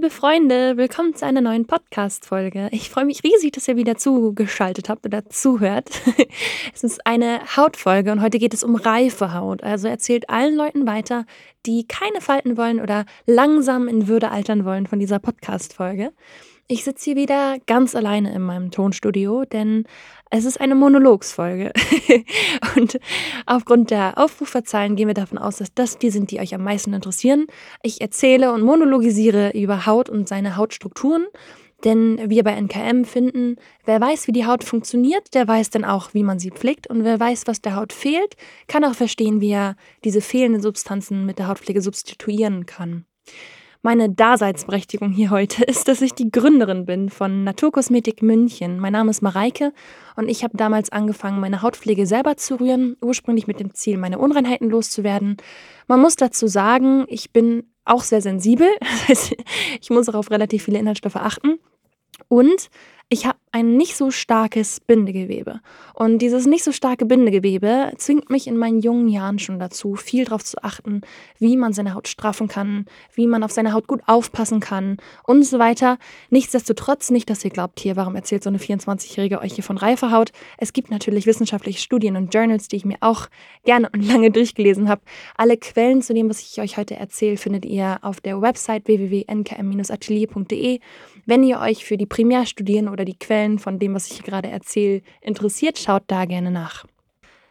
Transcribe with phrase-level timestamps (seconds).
[0.00, 2.70] liebe Freunde, willkommen zu einer neuen Podcast-Folge.
[2.72, 5.90] Ich freue mich riesig, dass ihr wieder zugeschaltet habt oder zuhört.
[6.74, 9.62] es ist eine Hautfolge und heute geht es um reife Haut.
[9.62, 11.26] Also erzählt allen Leuten weiter,
[11.66, 16.14] die keine Falten wollen oder langsam in Würde altern wollen von dieser Podcast-Folge.
[16.72, 19.86] Ich sitze hier wieder ganz alleine in meinem Tonstudio, denn
[20.30, 21.72] es ist eine Monologsfolge.
[22.76, 23.00] und
[23.44, 26.92] aufgrund der Aufruferzahlen gehen wir davon aus, dass das die sind, die euch am meisten
[26.92, 27.48] interessieren.
[27.82, 31.26] Ich erzähle und monologisiere über Haut und seine Hautstrukturen.
[31.82, 36.14] Denn wir bei NKM finden, wer weiß, wie die Haut funktioniert, der weiß dann auch,
[36.14, 36.86] wie man sie pflegt.
[36.86, 38.36] Und wer weiß, was der Haut fehlt,
[38.68, 43.06] kann auch verstehen, wie er diese fehlenden Substanzen mit der Hautpflege substituieren kann.
[43.82, 48.78] Meine Daseinsberechtigung hier heute ist, dass ich die Gründerin bin von Naturkosmetik München.
[48.78, 49.72] Mein Name ist Mareike
[50.16, 54.18] und ich habe damals angefangen, meine Hautpflege selber zu rühren, ursprünglich mit dem Ziel, meine
[54.18, 55.38] Unreinheiten loszuwerden.
[55.86, 58.68] Man muss dazu sagen, ich bin auch sehr sensibel.
[58.80, 59.36] Das heißt,
[59.80, 61.58] ich muss auch auf relativ viele Inhaltsstoffe achten.
[62.28, 62.70] Und
[63.12, 65.60] ich habe ein nicht so starkes Bindegewebe.
[65.94, 70.24] Und dieses nicht so starke Bindegewebe zwingt mich in meinen jungen Jahren schon dazu, viel
[70.24, 71.00] darauf zu achten,
[71.40, 75.42] wie man seine Haut straffen kann, wie man auf seine Haut gut aufpassen kann und
[75.42, 75.98] so weiter.
[76.30, 80.12] Nichtsdestotrotz nicht, dass ihr glaubt, hier, warum erzählt so eine 24-Jährige euch hier von reifer
[80.12, 80.30] Haut?
[80.58, 83.26] Es gibt natürlich wissenschaftliche Studien und Journals, die ich mir auch
[83.64, 85.02] gerne und lange durchgelesen habe.
[85.36, 90.78] Alle Quellen zu dem, was ich euch heute erzähle, findet ihr auf der Website www.nkm-atelier.de.
[91.30, 94.48] Wenn ihr euch für die Primärstudien oder die Quellen von dem, was ich hier gerade
[94.50, 96.86] erzähle, interessiert, schaut da gerne nach.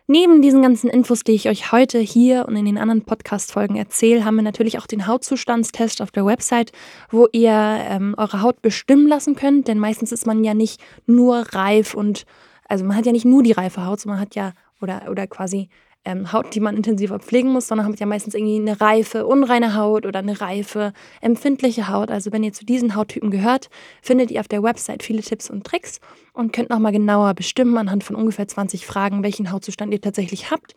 [0.05, 4.25] Neben diesen ganzen Infos, die ich euch heute hier und in den anderen Podcast-Folgen erzähle,
[4.25, 6.73] haben wir natürlich auch den Hautzustandstest auf der Website,
[7.09, 9.69] wo ihr ähm, eure Haut bestimmen lassen könnt.
[9.69, 12.25] Denn meistens ist man ja nicht nur reif und,
[12.67, 15.25] also man hat ja nicht nur die reife Haut, sondern man hat ja, oder, oder
[15.25, 15.69] quasi
[16.05, 19.75] ähm, Haut, die man intensiver pflegen muss, sondern habt ja meistens irgendwie eine reife, unreine
[19.75, 22.11] Haut oder eine reife, empfindliche Haut.
[22.11, 23.69] Also wenn ihr zu diesen Hauttypen gehört,
[24.01, 25.99] findet ihr auf der Website viele Tipps und Tricks
[26.33, 30.75] und könnt nochmal genauer bestimmen anhand von ungefähr 20 Fragen, welchen Hautzustand ihr tatsächlich habt,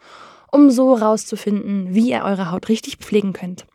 [0.50, 3.66] um so rauszufinden, wie ihr eure Haut richtig pflegen könnt.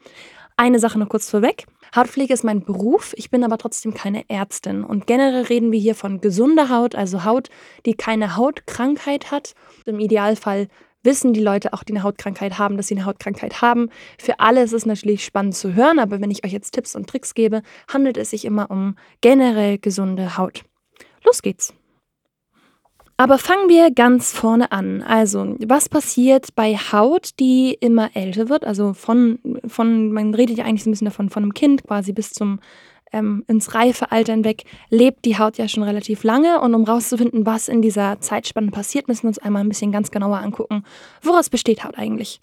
[0.60, 1.66] Eine Sache noch kurz vorweg.
[1.96, 4.84] Hautpflege ist mein Beruf, ich bin aber trotzdem keine Ärztin.
[4.84, 7.50] Und generell reden wir hier von gesunder Haut, also Haut,
[7.86, 9.54] die keine Hautkrankheit hat.
[9.86, 10.68] Im Idealfall
[11.04, 13.90] wissen die Leute auch, die eine Hautkrankheit haben, dass sie eine Hautkrankheit haben.
[14.20, 17.10] Für alle ist es natürlich spannend zu hören, aber wenn ich euch jetzt Tipps und
[17.10, 20.64] Tricks gebe, handelt es sich immer um generell gesunde Haut.
[21.24, 21.74] Los geht's!
[23.20, 25.02] Aber fangen wir ganz vorne an.
[25.02, 28.64] Also, was passiert bei Haut, die immer älter wird?
[28.64, 32.14] Also von, von man redet ja eigentlich so ein bisschen davon, von einem Kind quasi
[32.14, 32.60] bis zum
[33.12, 36.62] ähm, ins reife Alter hinweg lebt die Haut ja schon relativ lange.
[36.62, 40.12] Und um rauszufinden, was in dieser Zeitspanne passiert, müssen wir uns einmal ein bisschen ganz
[40.12, 40.84] genauer angucken,
[41.22, 42.40] woraus besteht Haut eigentlich.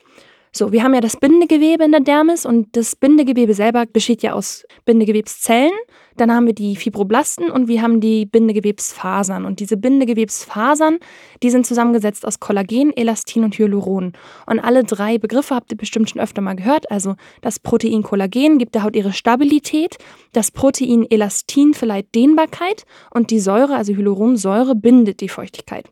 [0.57, 4.35] So, wir haben ja das Bindegewebe in der Dermis und das Bindegewebe selber besteht ja
[4.35, 5.73] aus Bindegewebszellen.
[6.17, 9.45] Dann haben wir die Fibroblasten und wir haben die Bindegewebsfasern.
[9.45, 10.99] Und diese Bindegewebsfasern,
[11.43, 14.13] die sind zusammengesetzt aus Kollagen, Elastin und Hyaluron.
[14.47, 16.91] Und alle drei Begriffe habt ihr bestimmt schon öfter mal gehört.
[16.91, 19.97] Also das Protein Kollagen gibt der Haut ihre Stabilität,
[20.33, 25.89] das Protein Elastin verleiht Dehnbarkeit und die Säure, also Hyaluronsäure, bindet die Feuchtigkeit.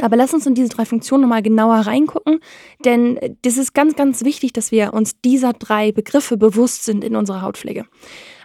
[0.00, 2.40] Aber lass uns in diese drei Funktionen nochmal genauer reingucken,
[2.84, 7.14] denn das ist ganz, ganz wichtig, dass wir uns dieser drei Begriffe bewusst sind in
[7.14, 7.84] unserer Hautpflege.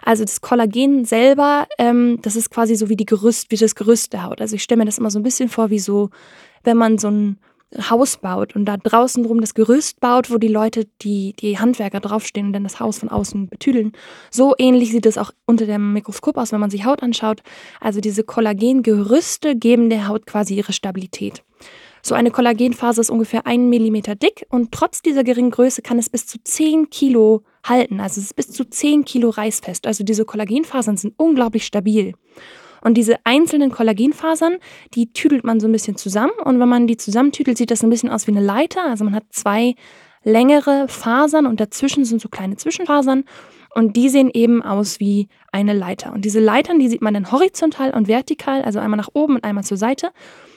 [0.02, 4.12] Also das Kollagen selber, ähm, das ist quasi so wie die Gerüst, wie das Gerüst
[4.12, 4.40] der Haut.
[4.40, 6.10] Also ich stelle mir das immer so ein bisschen vor, wie so,
[6.64, 7.38] wenn man so ein
[7.88, 12.00] Haus baut und da draußen drum das Gerüst baut, wo die Leute, die, die Handwerker
[12.00, 13.92] draufstehen und dann das Haus von außen betüdeln.
[14.30, 17.42] So ähnlich sieht es auch unter dem Mikroskop aus, wenn man sich Haut anschaut.
[17.80, 21.44] Also diese Kollagengerüste geben der Haut quasi ihre Stabilität.
[22.02, 26.08] So eine Kollagenphase ist ungefähr einen Millimeter dick und trotz dieser geringen Größe kann es
[26.08, 28.00] bis zu 10 Kilo halten.
[28.00, 29.86] Also es ist bis zu 10 Kilo reißfest.
[29.86, 32.14] Also diese Kollagenfasern sind unglaublich stabil.
[32.82, 34.56] Und diese einzelnen Kollagenfasern,
[34.94, 36.32] die tüdelt man so ein bisschen zusammen.
[36.44, 38.84] Und wenn man die zusammentüdelt, sieht das ein bisschen aus wie eine Leiter.
[38.88, 39.74] Also man hat zwei
[40.22, 43.24] längere Fasern und dazwischen sind so kleine Zwischenfasern.
[43.74, 46.12] Und die sehen eben aus wie eine Leiter.
[46.12, 49.44] Und diese Leitern, die sieht man dann horizontal und vertikal, also einmal nach oben und
[49.44, 50.10] einmal zur Seite.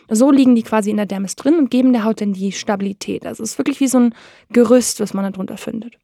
[0.10, 3.26] So liegen die quasi in der Dermis drin und geben der Haut dann die Stabilität.
[3.26, 4.16] Also es ist wirklich wie so ein
[4.50, 5.98] Gerüst, was man darunter findet.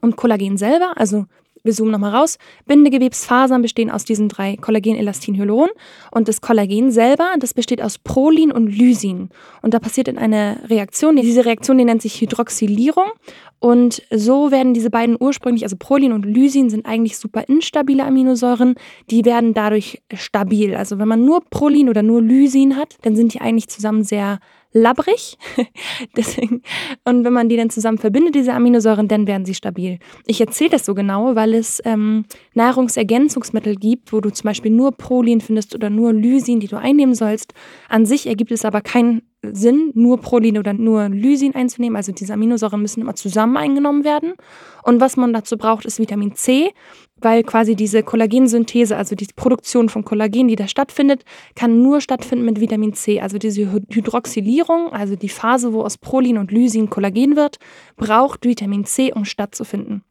[0.00, 1.26] Und Kollagen selber, also
[1.62, 2.38] wir zoomen nochmal raus.
[2.66, 5.70] Bindegewebsfasern bestehen aus diesen drei Kollagen, Elastin, Hyaluron.
[6.10, 9.30] Und das Kollagen selber, das besteht aus Prolin und Lysin.
[9.62, 13.10] Und da passiert in einer Reaktion, diese Reaktion, die nennt sich Hydroxylierung.
[13.58, 18.74] Und so werden diese beiden ursprünglich, also Prolin und Lysin sind eigentlich super instabile Aminosäuren,
[19.10, 20.74] die werden dadurch stabil.
[20.74, 24.40] Also wenn man nur Prolin oder nur Lysin hat, dann sind die eigentlich zusammen sehr
[24.72, 25.36] labbrig.
[26.16, 26.62] Deswegen,
[27.04, 29.98] und wenn man die dann zusammen verbindet, diese Aminosäuren, dann werden sie stabil.
[30.26, 32.24] Ich erzähle das so genau, weil es ähm,
[32.54, 37.14] Nahrungsergänzungsmittel gibt, wo du zum Beispiel nur Prolin findest oder nur Lysin, die du einnehmen
[37.14, 37.52] sollst.
[37.88, 41.96] An sich ergibt es aber keinen Sinn, nur Prolin oder nur Lysin einzunehmen.
[41.96, 44.34] Also diese Aminosäuren müssen immer zusammen eingenommen werden.
[44.82, 46.72] Und was man dazu braucht, ist Vitamin C,
[47.16, 52.44] weil quasi diese Kollagensynthese, also die Produktion von Kollagen, die da stattfindet, kann nur stattfinden
[52.44, 53.20] mit Vitamin C.
[53.20, 57.58] Also diese Hydroxylierung, also die Phase, wo aus Prolin und Lysin Kollagen wird,
[57.96, 60.02] braucht Vitamin C, um stattzufinden.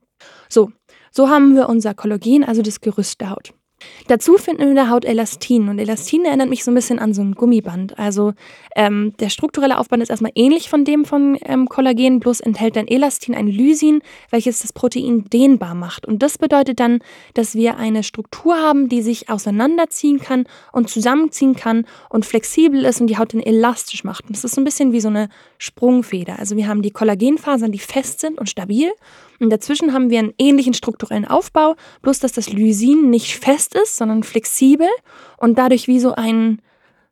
[0.49, 0.71] So,
[1.11, 3.53] so haben wir unser Kollagen, also das Gerüst der Haut.
[4.07, 7.13] Dazu finden wir in der Haut Elastin und Elastin erinnert mich so ein bisschen an
[7.13, 7.97] so ein Gummiband.
[7.97, 8.33] Also
[8.75, 12.87] ähm, der strukturelle Aufband ist erstmal ähnlich von dem von ähm, Kollagen, bloß enthält dann
[12.87, 16.05] Elastin ein Lysin, welches das Protein dehnbar macht.
[16.05, 16.99] Und das bedeutet dann,
[17.33, 23.01] dass wir eine Struktur haben, die sich auseinanderziehen kann und zusammenziehen kann und flexibel ist
[23.01, 24.25] und die Haut dann elastisch macht.
[24.25, 26.39] Und das ist so ein bisschen wie so eine Sprungfeder.
[26.39, 28.91] Also wir haben die Kollagenfasern, die fest sind und stabil
[29.39, 33.95] und dazwischen haben wir einen ähnlichen strukturellen Aufbau, bloß dass das Lysin nicht fest ist,
[33.97, 34.87] sondern flexibel
[35.37, 36.61] und dadurch wie so ein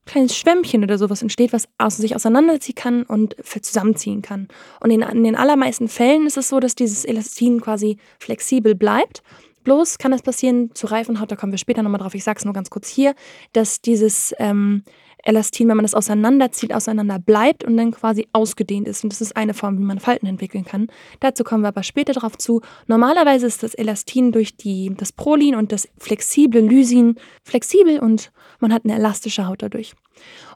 [0.06, 4.48] kleines Schwämmchen oder sowas entsteht, was sich auseinanderziehen kann und zusammenziehen kann.
[4.80, 9.22] Und in, in den allermeisten Fällen ist es so, dass dieses Elastin quasi flexibel bleibt.
[9.64, 12.46] Bloß kann es passieren zu Reifenhaut, da kommen wir später nochmal drauf, ich sage es
[12.46, 13.16] nur ganz kurz hier,
[13.52, 14.84] dass dieses ähm,
[15.28, 19.04] Elastin, wenn man das auseinanderzieht, auseinander bleibt und dann quasi ausgedehnt ist.
[19.04, 20.88] Und das ist eine Form, wie man Falten entwickeln kann.
[21.20, 22.62] Dazu kommen wir aber später drauf zu.
[22.88, 28.74] Normalerweise ist das Elastin durch die, das Prolin und das flexible Lysin flexibel und man
[28.74, 29.94] hat eine elastische Haut dadurch.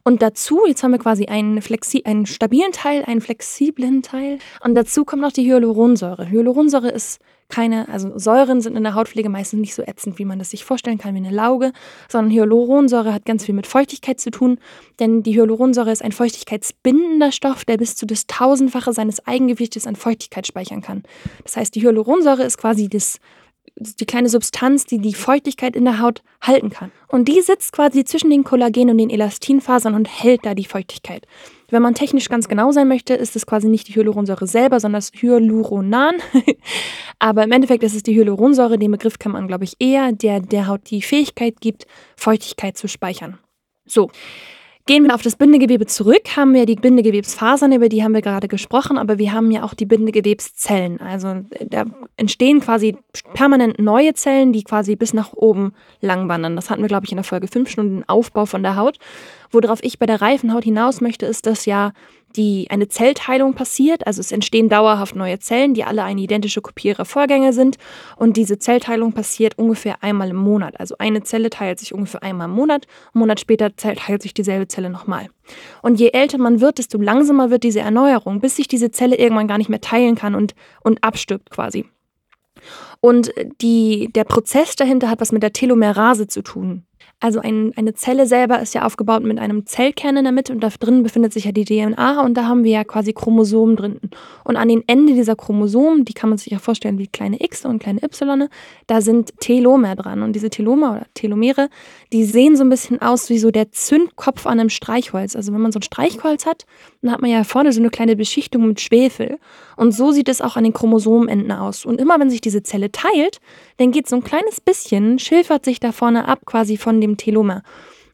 [0.04, 4.40] Und dazu, jetzt haben wir quasi einen, Flexi einen stabilen Teil, einen flexiblen Teil.
[4.64, 6.30] Und dazu kommt noch die Hyaluronsäure.
[6.30, 7.20] Hyaluronsäure ist
[7.52, 10.66] keine, also Säuren sind in der Hautpflege meistens nicht so ätzend, wie man das sich
[10.66, 11.74] vorstellen kann, wie eine Lauge,
[12.10, 14.58] sondern Hyaluronsäure hat ganz viel mit Feuchtigkeit zu tun,
[15.00, 19.96] denn die Hyaluronsäure ist ein feuchtigkeitsbindender Stoff, der bis zu das Tausendfache seines Eigengewichtes an
[19.96, 21.04] Feuchtigkeit speichern kann.
[21.44, 23.20] Das heißt, die Hyaluronsäure ist quasi das
[23.76, 26.92] die kleine Substanz, die die Feuchtigkeit in der Haut halten kann.
[27.08, 31.26] Und die sitzt quasi zwischen den Kollagen und den Elastinfasern und hält da die Feuchtigkeit.
[31.70, 35.00] Wenn man technisch ganz genau sein möchte, ist es quasi nicht die Hyaluronsäure selber, sondern
[35.00, 36.16] das Hyaluronan.
[37.20, 40.42] Aber im Endeffekt ist es die Hyaluronsäure, den Begriff kann man, glaube ich, eher, der
[40.42, 41.86] der Haut die Fähigkeit gibt,
[42.18, 43.38] Feuchtigkeit zu speichern.
[43.86, 44.10] So,
[44.92, 48.50] Gehen wir auf das Bindegewebe zurück, haben wir die Bindegewebsfasern, über die haben wir gerade
[48.50, 51.00] gesprochen, aber wir haben ja auch die Bindegewebszellen.
[51.00, 51.86] Also da
[52.18, 52.98] entstehen quasi
[53.34, 55.72] permanent neue Zellen, die quasi bis nach oben
[56.02, 56.58] lang wandern.
[56.58, 58.98] Das hatten wir, glaube ich, in der Folge 5 Stunden Aufbau von der Haut.
[59.50, 61.94] Worauf ich bei der reifen Haut hinaus möchte, ist, dass ja
[62.36, 64.06] die, eine Zellteilung passiert.
[64.08, 67.78] Also es entstehen dauerhaft neue Zellen, die alle eine identische Kopie ihrer Vorgänger sind.
[68.16, 70.80] Und diese Zellteilung passiert ungefähr einmal im Monat.
[70.80, 72.88] Also eine Zelle teilt sich ungefähr einmal im Monat.
[73.14, 75.28] Einen Monat später teilt sich dieselbe Zelle nochmal.
[75.82, 79.48] Und je älter man wird, desto langsamer wird diese Erneuerung, bis sich diese Zelle irgendwann
[79.48, 81.86] gar nicht mehr teilen kann und, und abstirbt quasi.
[83.00, 83.32] Und
[83.62, 86.86] die, der Prozess dahinter hat was mit der Telomerase zu tun.
[87.22, 90.60] Also ein, eine Zelle selber ist ja aufgebaut mit einem Zellkern in der Mitte und
[90.60, 94.00] da drin befindet sich ja die DNA und da haben wir ja quasi Chromosomen drin.
[94.44, 97.64] Und an den Enden dieser Chromosomen, die kann man sich ja vorstellen wie kleine X
[97.64, 98.50] und kleine Y,
[98.88, 100.24] da sind Telomer dran.
[100.24, 101.70] Und diese Telomer oder Telomere,
[102.12, 105.36] die sehen so ein bisschen aus wie so der Zündkopf an einem Streichholz.
[105.36, 106.66] Also wenn man so ein Streichholz hat,
[107.04, 109.38] dann hat man ja vorne so eine kleine Beschichtung mit Schwefel.
[109.82, 111.86] Und so sieht es auch an den Chromosomenenden aus.
[111.86, 113.40] Und immer wenn sich diese Zelle teilt,
[113.78, 117.64] dann geht so ein kleines bisschen, schilfert sich da vorne ab quasi von dem Telomer.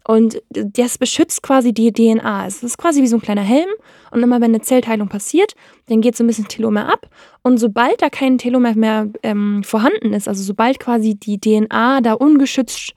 [0.07, 2.47] Und das beschützt quasi die DNA.
[2.47, 3.67] Es ist quasi wie so ein kleiner Helm.
[4.11, 5.55] Und immer wenn eine Zellteilung passiert,
[5.87, 7.09] dann geht so ein bisschen Telomer ab.
[7.43, 12.13] Und sobald da kein Telomer mehr ähm, vorhanden ist, also sobald quasi die DNA da
[12.13, 12.93] ungeschützt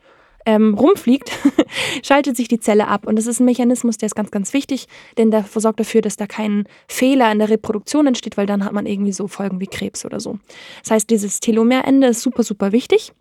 [0.46, 1.30] ähm, rumfliegt,
[2.02, 3.06] schaltet sich die Zelle ab.
[3.06, 4.86] Und das ist ein Mechanismus, der ist ganz, ganz wichtig,
[5.18, 8.72] denn der sorgt dafür, dass da kein Fehler in der Reproduktion entsteht, weil dann hat
[8.72, 10.38] man irgendwie so Folgen wie Krebs oder so.
[10.82, 13.12] Das heißt, dieses Telomerende ist super, super wichtig.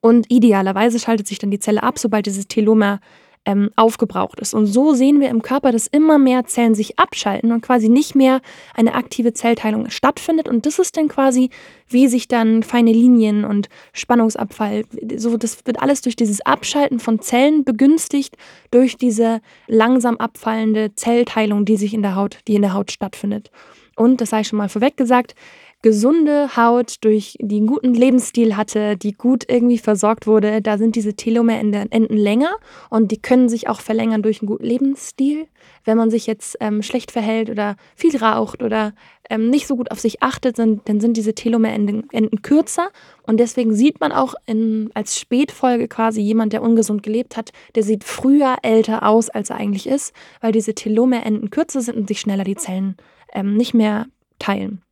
[0.00, 3.00] Und idealerweise schaltet sich dann die Zelle ab, sobald dieses Telomer
[3.48, 4.52] ähm, aufgebraucht ist.
[4.52, 8.14] Und so sehen wir im Körper, dass immer mehr Zellen sich abschalten und quasi nicht
[8.14, 8.42] mehr
[8.74, 10.50] eine aktive Zellteilung stattfindet.
[10.50, 11.48] Und das ist dann quasi,
[11.88, 14.84] wie sich dann feine Linien und Spannungsabfall,
[15.16, 18.36] so das wird alles durch dieses Abschalten von Zellen begünstigt,
[18.70, 23.50] durch diese langsam abfallende Zellteilung, die sich in der Haut, die in der Haut stattfindet.
[23.96, 25.34] Und das sei schon mal vorweg gesagt,
[25.82, 31.14] gesunde Haut, durch einen guten Lebensstil hatte, die gut irgendwie versorgt wurde, da sind diese
[31.14, 32.56] Telomerenden länger
[32.90, 35.46] und die können sich auch verlängern durch einen guten Lebensstil.
[35.84, 38.92] Wenn man sich jetzt ähm, schlecht verhält oder viel raucht oder
[39.30, 42.08] ähm, nicht so gut auf sich achtet, dann, dann sind diese Telomerenden
[42.42, 42.90] kürzer
[43.22, 47.84] und deswegen sieht man auch in, als Spätfolge quasi jemand, der ungesund gelebt hat, der
[47.84, 52.18] sieht früher älter aus, als er eigentlich ist, weil diese Telomerenden kürzer sind und sich
[52.18, 52.96] schneller die Zellen
[53.32, 54.06] ähm, nicht mehr
[54.40, 54.82] teilen.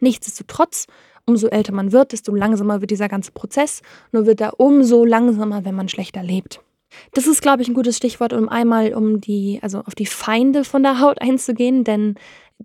[0.00, 0.86] Nichtsdestotrotz,
[1.26, 5.64] umso älter man wird, desto langsamer wird dieser ganze Prozess, nur wird er umso langsamer,
[5.64, 6.60] wenn man schlechter lebt.
[7.12, 10.64] Das ist, glaube ich, ein gutes Stichwort, um einmal um die, also auf die Feinde
[10.64, 12.14] von der Haut einzugehen, denn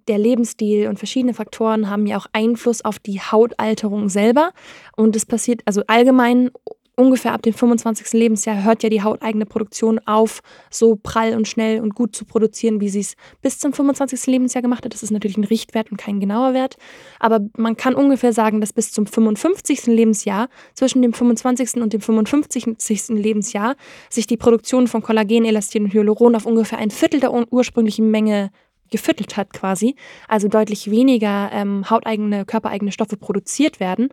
[0.07, 4.51] der Lebensstil und verschiedene Faktoren haben ja auch Einfluss auf die Hautalterung selber.
[4.95, 6.49] Und das passiert also allgemein
[6.95, 8.13] ungefähr ab dem 25.
[8.13, 12.81] Lebensjahr hört ja die hauteigene Produktion auf, so prall und schnell und gut zu produzieren,
[12.81, 14.27] wie sie es bis zum 25.
[14.27, 14.93] Lebensjahr gemacht hat.
[14.93, 16.77] Das ist natürlich ein Richtwert und kein genauer Wert.
[17.19, 19.87] Aber man kann ungefähr sagen, dass bis zum 55.
[19.87, 21.75] Lebensjahr, zwischen dem 25.
[21.81, 22.77] und dem 55.
[23.09, 23.75] Lebensjahr,
[24.09, 28.51] sich die Produktion von Kollagen, Elastin und Hyaluron auf ungefähr ein Viertel der ursprünglichen Menge
[28.91, 29.95] gefüttelt hat quasi,
[30.27, 34.09] also deutlich weniger ähm, hauteigene, körpereigene Stoffe produziert werden.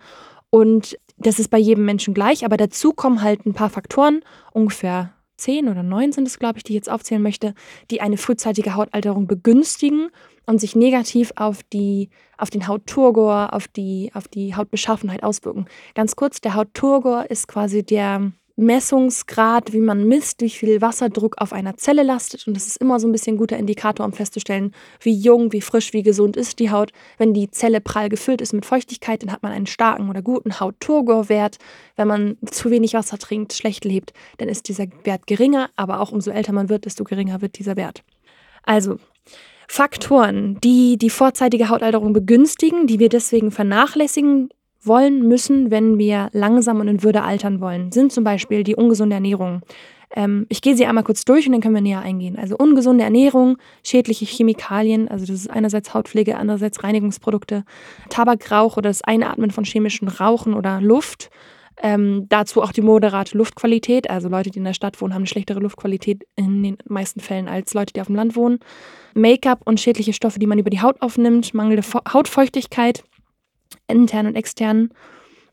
[0.48, 4.22] Und das ist bei jedem Menschen gleich, aber dazu kommen halt ein paar Faktoren,
[4.52, 7.54] ungefähr zehn oder neun sind es, glaube ich, die ich jetzt aufzählen möchte,
[7.90, 10.10] die eine frühzeitige Hautalterung begünstigen
[10.46, 15.66] und sich negativ auf, die, auf den Hautturgor, auf die, auf die Hautbeschaffenheit auswirken.
[15.94, 21.52] Ganz kurz, der Hautturgor ist quasi der Messungsgrad, wie man misst, wie viel Wasserdruck auf
[21.52, 22.46] einer Zelle lastet.
[22.46, 25.60] Und das ist immer so ein bisschen ein guter Indikator, um festzustellen, wie jung, wie
[25.60, 26.92] frisch, wie gesund ist die Haut.
[27.18, 30.60] Wenn die Zelle prall gefüllt ist mit Feuchtigkeit, dann hat man einen starken oder guten
[30.60, 31.56] Hautturgor-Wert.
[31.96, 35.70] Wenn man zu wenig Wasser trinkt, schlecht lebt, dann ist dieser Wert geringer.
[35.76, 38.02] Aber auch umso älter man wird, desto geringer wird dieser Wert.
[38.62, 38.98] Also,
[39.68, 44.50] Faktoren, die die vorzeitige Hautalterung begünstigen, die wir deswegen vernachlässigen,
[44.82, 49.14] wollen müssen, wenn wir langsam und in Würde altern wollen, sind zum Beispiel die ungesunde
[49.14, 49.62] Ernährung.
[50.14, 52.36] Ähm, ich gehe sie einmal kurz durch und dann können wir näher eingehen.
[52.36, 57.64] Also ungesunde Ernährung, schädliche Chemikalien, also das ist einerseits Hautpflege, andererseits Reinigungsprodukte,
[58.08, 61.30] Tabakrauch oder das Einatmen von chemischen Rauchen oder Luft.
[61.82, 64.10] Ähm, dazu auch die moderate Luftqualität.
[64.10, 67.48] Also Leute, die in der Stadt wohnen, haben eine schlechtere Luftqualität in den meisten Fällen
[67.48, 68.58] als Leute, die auf dem Land wohnen.
[69.14, 73.02] Make-up und schädliche Stoffe, die man über die Haut aufnimmt, mangelnde Hautfeuchtigkeit,
[73.90, 74.90] intern und extern,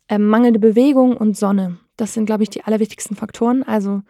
[0.10, 1.78] ähm, mangelnde Bewegung und Sonne.
[1.98, 3.64] Das sind, glaube ich, die allerwichtigsten Faktoren.
[3.64, 4.02] Also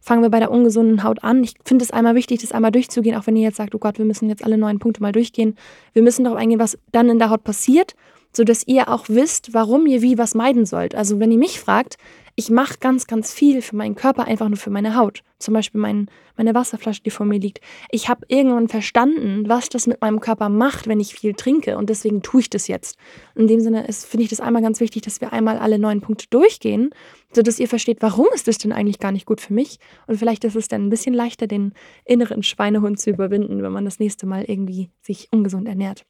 [0.00, 1.42] fangen wir bei der ungesunden Haut an.
[1.42, 3.98] Ich finde es einmal wichtig, das einmal durchzugehen, auch wenn ihr jetzt sagt, oh Gott,
[3.98, 5.56] wir müssen jetzt alle neun Punkte mal durchgehen.
[5.92, 7.94] Wir müssen darauf eingehen, was dann in der Haut passiert,
[8.32, 10.94] sodass ihr auch wisst, warum ihr wie was meiden sollt.
[10.94, 11.96] Also wenn ihr mich fragt,
[12.38, 15.22] ich mache ganz, ganz viel für meinen Körper, einfach nur für meine Haut.
[15.38, 17.60] Zum Beispiel mein, meine Wasserflasche, die vor mir liegt.
[17.90, 21.78] Ich habe irgendwann verstanden, was das mit meinem Körper macht, wenn ich viel trinke.
[21.78, 22.98] Und deswegen tue ich das jetzt.
[23.34, 26.26] In dem Sinne finde ich das einmal ganz wichtig, dass wir einmal alle neun Punkte
[26.28, 26.90] durchgehen,
[27.32, 29.78] sodass ihr versteht, warum ist das denn eigentlich gar nicht gut für mich.
[30.06, 31.72] Und vielleicht ist es dann ein bisschen leichter, den
[32.04, 36.04] inneren Schweinehund zu überwinden, wenn man das nächste Mal irgendwie sich ungesund ernährt.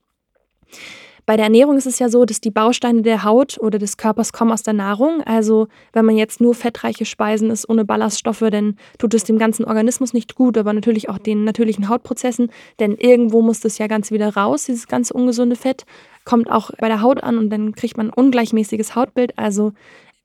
[1.26, 4.32] Bei der Ernährung ist es ja so, dass die Bausteine der Haut oder des Körpers
[4.32, 5.22] kommen aus der Nahrung.
[5.24, 9.64] Also wenn man jetzt nur fettreiche Speisen isst ohne Ballaststoffe, dann tut es dem ganzen
[9.64, 14.12] Organismus nicht gut, aber natürlich auch den natürlichen Hautprozessen, denn irgendwo muss das ja ganz
[14.12, 15.84] wieder raus, dieses ganze ungesunde Fett
[16.24, 19.38] kommt auch bei der Haut an und dann kriegt man ein ungleichmäßiges Hautbild.
[19.38, 19.72] Also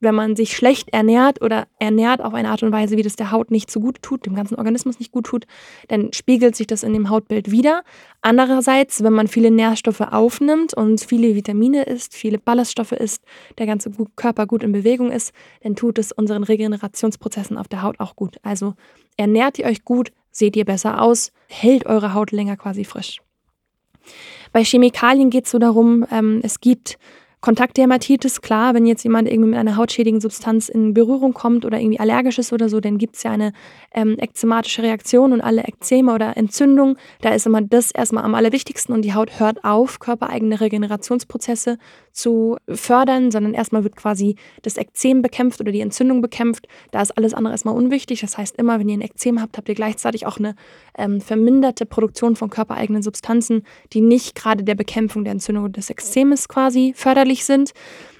[0.02, 3.32] wenn man sich schlecht ernährt oder ernährt auf eine Art und Weise, wie das der
[3.32, 5.46] Haut nicht so gut tut, dem ganzen Organismus nicht gut tut,
[5.88, 7.84] dann spiegelt sich das in dem Hautbild wieder.
[8.22, 13.24] Andererseits, wenn man viele Nährstoffe aufnimmt und viele Vitamine isst, viele Ballaststoffe isst,
[13.58, 18.00] der ganze Körper gut in Bewegung ist, dann tut es unseren Regenerationsprozessen auf der Haut
[18.00, 18.38] auch gut.
[18.44, 18.74] Also
[19.18, 23.22] ernährt ihr euch gut, seht ihr besser aus, hält eure Haut länger quasi frisch.
[24.52, 26.98] Bei Chemikalien geht es so darum, ähm, es gibt
[27.42, 32.00] Kontaktdermatitis, klar, wenn jetzt jemand irgendwie mit einer hautschädigen Substanz in Berührung kommt oder irgendwie
[32.00, 33.52] allergisch ist oder so, dann gibt es ja eine
[33.96, 36.98] ähm, ekzematische Reaktion und alle Ekzeme oder Entzündungen.
[37.22, 41.80] Da ist immer das erstmal am allerwichtigsten und die Haut hört auf, körpereigene Regenerationsprozesse
[42.12, 46.68] zu fördern, sondern erstmal wird quasi das Ekzem bekämpft oder die Entzündung bekämpft.
[46.92, 48.22] Da ist alles andere erstmal unwichtig.
[48.22, 50.56] Das heißt, immer wenn ihr ein Ekzem habt, habt ihr gleichzeitig auch eine
[50.96, 56.48] ähm, verminderte Produktion von körpereigenen Substanzen, die nicht gerade der Bekämpfung der Entzündung des Ekzemes
[56.48, 57.72] quasi förderlich sind.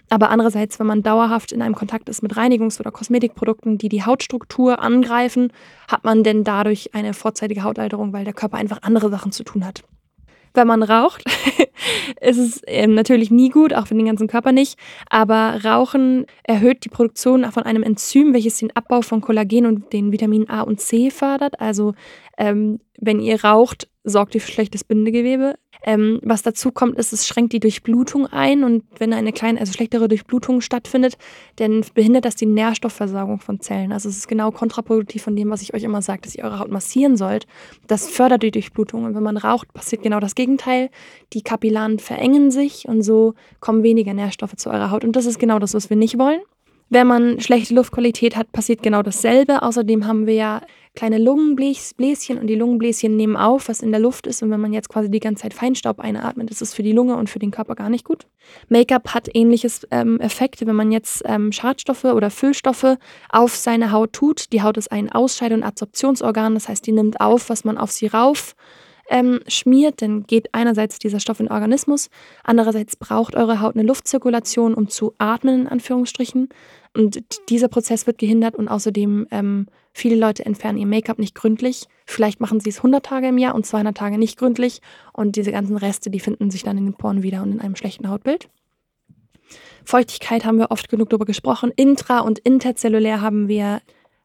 [0.10, 4.04] Aber andererseits, wenn man dauerhaft in einem Kontakt ist mit Reinigungs- oder Kosmetikprodukten, die die
[4.04, 5.54] Hautstruktur angreifen,
[5.88, 9.66] hat man denn dadurch eine vorzeitige Hautalterung, weil der Körper einfach andere Sachen zu tun
[9.66, 9.84] hat
[10.54, 11.24] wenn man raucht,
[12.22, 14.78] ist es ähm, natürlich nie gut, auch für den ganzen Körper nicht.
[15.10, 20.12] Aber Rauchen erhöht die Produktion von einem Enzym, welches den Abbau von Kollagen und den
[20.12, 21.60] Vitaminen A und C fördert.
[21.60, 21.94] Also
[22.38, 25.56] ähm, wenn ihr raucht, sorgt ihr für schlechtes Bindegewebe.
[25.84, 29.74] Ähm, was dazu kommt, ist, es schränkt die Durchblutung ein und wenn eine kleine, also
[29.74, 31.18] schlechtere Durchblutung stattfindet,
[31.56, 33.92] dann behindert das die Nährstoffversorgung von Zellen.
[33.92, 36.60] Also es ist genau kontraproduktiv von dem, was ich euch immer sage, dass ihr eure
[36.60, 37.48] Haut massieren sollt.
[37.88, 40.90] Das fördert die Durchblutung und wenn man raucht, passiert genau das Gegenteil.
[41.34, 45.40] Die Kapillaren verengen sich und so kommen weniger Nährstoffe zu eurer Haut und das ist
[45.40, 46.42] genau das, was wir nicht wollen.
[46.94, 49.62] Wenn man schlechte Luftqualität hat, passiert genau dasselbe.
[49.62, 50.62] Außerdem haben wir ja
[50.94, 54.44] kleine Lungenbläschen und die Lungenbläschen nehmen auf, was in der Luft ist.
[54.44, 57.16] Und wenn man jetzt quasi die ganze Zeit Feinstaub einatmet, ist es für die Lunge
[57.16, 58.28] und für den Körper gar nicht gut.
[58.68, 62.98] Make-up hat ähnliches ähm, Effekte, wenn man jetzt ähm, Schadstoffe oder Füllstoffe
[63.30, 64.52] auf seine Haut tut.
[64.52, 67.92] Die Haut ist ein Ausscheide- und Absorptionsorgan, das heißt, die nimmt auf, was man auf
[67.92, 68.54] sie rauf
[69.12, 72.10] ähm, schmiert, dann geht einerseits dieser Stoff in den Organismus,
[72.44, 76.50] andererseits braucht eure Haut eine Luftzirkulation, um zu atmen, in Anführungsstrichen.
[76.94, 81.86] Und dieser Prozess wird gehindert und außerdem ähm, viele Leute entfernen ihr Make-up nicht gründlich.
[82.06, 84.82] Vielleicht machen sie es 100 Tage im Jahr und 200 Tage nicht gründlich
[85.14, 87.78] und diese ganzen Reste, die finden sich dann in den Poren wieder und in einem
[87.78, 88.50] schlechten Hautbild.
[89.86, 91.72] Feuchtigkeit haben wir oft genug darüber gesprochen.
[91.76, 93.82] Intra- und interzellulär haben wir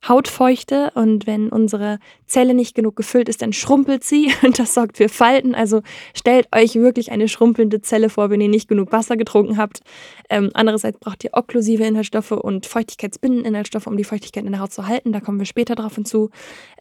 [0.08, 4.96] Hautfeuchte und wenn unsere Zelle nicht genug gefüllt ist, dann schrumpelt sie und das sorgt
[4.96, 5.54] für Falten.
[5.54, 5.82] Also
[6.14, 9.80] stellt euch wirklich eine schrumpelnde Zelle vor, wenn ihr nicht genug Wasser getrunken habt.
[10.28, 14.72] Ähm, andererseits braucht ihr okklusive Inhaltsstoffe und feuchtigkeitsbindende Inhaltsstoffe, um die Feuchtigkeit in der Haut
[14.72, 15.12] zu halten.
[15.12, 16.30] Da kommen wir später drauf hinzu.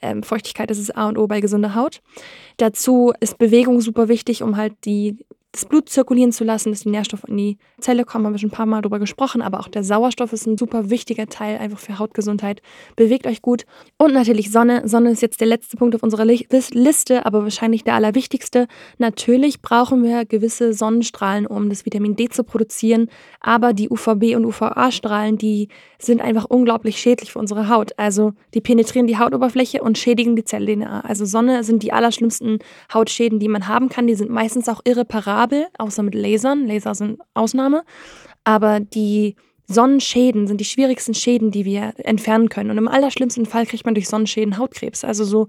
[0.01, 2.01] Ähm, Feuchtigkeit ist das A und O bei gesunder Haut.
[2.57, 5.17] Dazu ist Bewegung super wichtig, um halt die
[5.55, 8.49] das Blut zirkulieren zu lassen, dass die Nährstoffe in die Zelle kommen, haben wir schon
[8.49, 11.79] ein paar Mal drüber gesprochen, aber auch der Sauerstoff ist ein super wichtiger Teil einfach
[11.79, 12.61] für Hautgesundheit.
[12.95, 13.65] Bewegt euch gut.
[13.97, 14.87] Und natürlich Sonne.
[14.87, 18.67] Sonne ist jetzt der letzte Punkt auf unserer Liste, aber wahrscheinlich der allerwichtigste.
[18.97, 23.09] Natürlich brauchen wir gewisse Sonnenstrahlen, um das Vitamin D zu produzieren,
[23.39, 25.69] aber die UVB- und UVA-Strahlen, die
[25.99, 27.97] sind einfach unglaublich schädlich für unsere Haut.
[27.97, 31.01] Also die penetrieren die Hautoberfläche und schädigen die Zell-DNA.
[31.01, 32.59] Also Sonne sind die allerschlimmsten
[32.93, 34.07] Hautschäden, die man haben kann.
[34.07, 36.65] Die sind meistens auch irreparabel Kabel, außer mit Lasern.
[36.65, 37.83] Laser sind Ausnahme.
[38.43, 39.35] Aber die
[39.67, 42.71] Sonnenschäden sind die schwierigsten Schäden, die wir entfernen können.
[42.71, 45.03] Und im allerschlimmsten Fall kriegt man durch Sonnenschäden Hautkrebs.
[45.03, 45.47] Also so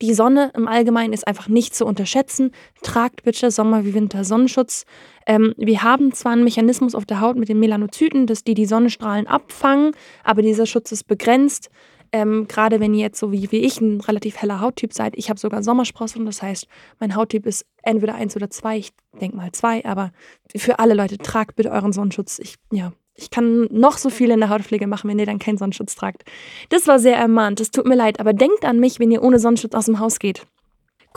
[0.00, 2.52] die Sonne im Allgemeinen ist einfach nicht zu unterschätzen.
[2.82, 4.84] Tragt bitte Sommer wie Winter Sonnenschutz.
[5.26, 8.66] Ähm, wir haben zwar einen Mechanismus auf der Haut mit den Melanozyten, dass die die
[8.66, 9.92] Sonnenstrahlen abfangen,
[10.24, 11.70] aber dieser Schutz ist begrenzt.
[12.12, 15.28] Ähm, Gerade wenn ihr jetzt so wie, wie ich ein relativ heller Hauttyp seid, ich
[15.28, 16.66] habe sogar Sommersprossen, das heißt,
[16.98, 20.12] mein Hauttyp ist entweder eins oder zwei, ich denke mal zwei, aber
[20.56, 22.38] für alle Leute, tragt bitte euren Sonnenschutz.
[22.38, 25.58] Ich, ja, ich kann noch so viel in der Hautpflege machen, wenn ihr dann keinen
[25.58, 26.24] Sonnenschutz tragt.
[26.68, 29.38] Das war sehr ermahnt, das tut mir leid, aber denkt an mich, wenn ihr ohne
[29.38, 30.46] Sonnenschutz aus dem Haus geht.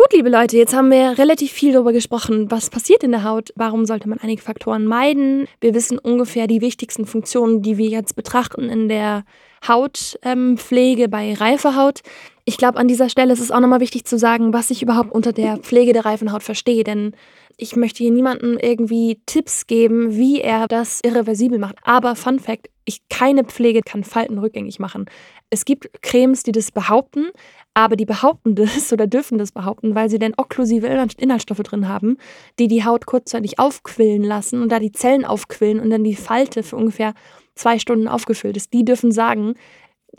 [0.02, 3.52] Gut, liebe Leute, jetzt haben wir relativ viel darüber gesprochen, was passiert in der Haut,
[3.56, 5.48] warum sollte man einige Faktoren meiden.
[5.60, 9.26] Wir wissen ungefähr die wichtigsten Funktionen, die wir jetzt betrachten in der
[9.68, 12.00] Hautpflege ähm, bei reifer Haut.
[12.46, 15.12] Ich glaube, an dieser Stelle ist es auch nochmal wichtig zu sagen, was ich überhaupt
[15.12, 17.12] unter der Pflege der reifen Haut verstehe, denn
[17.58, 21.76] ich möchte hier niemandem irgendwie Tipps geben, wie er das irreversibel macht.
[21.84, 25.06] Aber Fun Fact, ich, keine Pflege kann Falten rückgängig machen.
[25.54, 27.28] Es gibt Cremes, die das behaupten,
[27.74, 32.18] aber die behaupten das oder dürfen das behaupten, weil sie denn okklusive Inhaltsstoffe drin haben,
[32.58, 36.64] die die Haut kurzzeitig aufquillen lassen und da die Zellen aufquillen und dann die Falte
[36.64, 37.14] für ungefähr
[37.54, 38.74] zwei Stunden aufgefüllt ist.
[38.74, 39.56] Die dürfen sagen,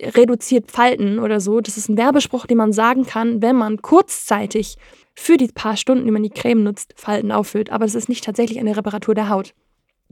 [0.01, 1.61] reduziert Falten oder so.
[1.61, 4.77] Das ist ein Werbespruch, den man sagen kann, wenn man kurzzeitig
[5.15, 7.71] für die paar Stunden, die man die Creme nutzt, Falten auffüllt.
[7.71, 9.55] Aber es ist nicht tatsächlich eine Reparatur der Haut.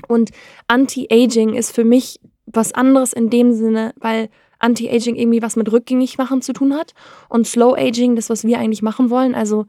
[0.08, 0.30] Und
[0.66, 4.28] Anti-Aging ist für mich was anderes in dem Sinne, weil
[4.60, 6.94] Anti-Aging irgendwie was mit rückgängig machen zu tun hat
[7.28, 9.34] und Slow Aging das, was wir eigentlich machen wollen.
[9.34, 9.66] Also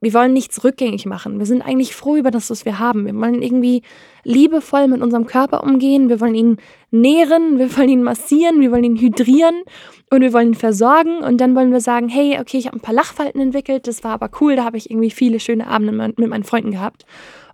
[0.00, 1.38] wir wollen nichts rückgängig machen.
[1.38, 3.06] Wir sind eigentlich froh über das, was wir haben.
[3.06, 3.82] Wir wollen irgendwie
[4.22, 6.10] liebevoll mit unserem Körper umgehen.
[6.10, 6.58] Wir wollen ihn
[6.90, 9.62] nähren, wir wollen ihn massieren, wir wollen ihn hydrieren
[10.10, 11.18] und wir wollen ihn versorgen.
[11.18, 14.12] Und dann wollen wir sagen, hey, okay, ich habe ein paar Lachfalten entwickelt, das war
[14.12, 17.06] aber cool, da habe ich irgendwie viele schöne Abende mit meinen Freunden gehabt.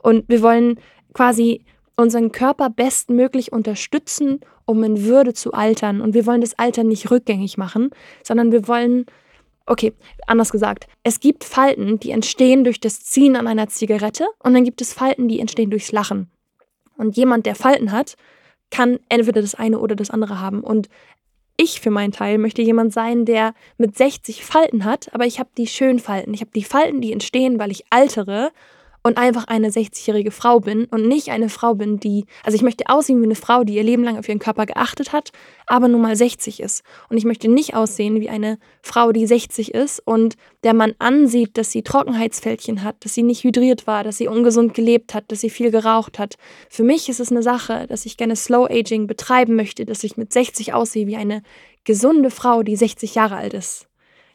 [0.02, 0.80] Und wir wollen
[1.14, 1.62] quasi
[1.94, 6.00] unseren Körper bestmöglich unterstützen, um in Würde zu altern.
[6.00, 7.90] Und wir wollen das Alter nicht rückgängig machen,
[8.22, 9.04] sondern wir wollen,
[9.66, 9.92] okay,
[10.28, 14.62] anders gesagt, es gibt Falten, die entstehen durch das Ziehen an einer Zigarette und dann
[14.62, 16.30] gibt es Falten, die entstehen durchs Lachen.
[16.96, 18.16] Und jemand, der Falten hat,
[18.70, 20.60] kann entweder das eine oder das andere haben.
[20.60, 20.88] Und
[21.56, 25.50] ich für meinen Teil möchte jemand sein, der mit 60 Falten hat, aber ich habe
[25.58, 26.32] die schönen Falten.
[26.32, 28.52] Ich habe die Falten, die entstehen, weil ich altere
[29.02, 32.84] und einfach eine 60-jährige Frau bin und nicht eine Frau bin, die, also ich möchte
[32.88, 35.30] aussehen wie eine Frau, die ihr Leben lang auf ihren Körper geachtet hat,
[35.66, 36.82] aber nun mal 60 ist.
[37.08, 41.56] Und ich möchte nicht aussehen wie eine Frau, die 60 ist und der man ansieht,
[41.56, 45.40] dass sie Trockenheitsfältchen hat, dass sie nicht hydriert war, dass sie ungesund gelebt hat, dass
[45.40, 46.34] sie viel geraucht hat.
[46.68, 50.16] Für mich ist es eine Sache, dass ich gerne Slow Aging betreiben möchte, dass ich
[50.16, 51.42] mit 60 aussehe wie eine
[51.84, 53.89] gesunde Frau, die 60 Jahre alt ist.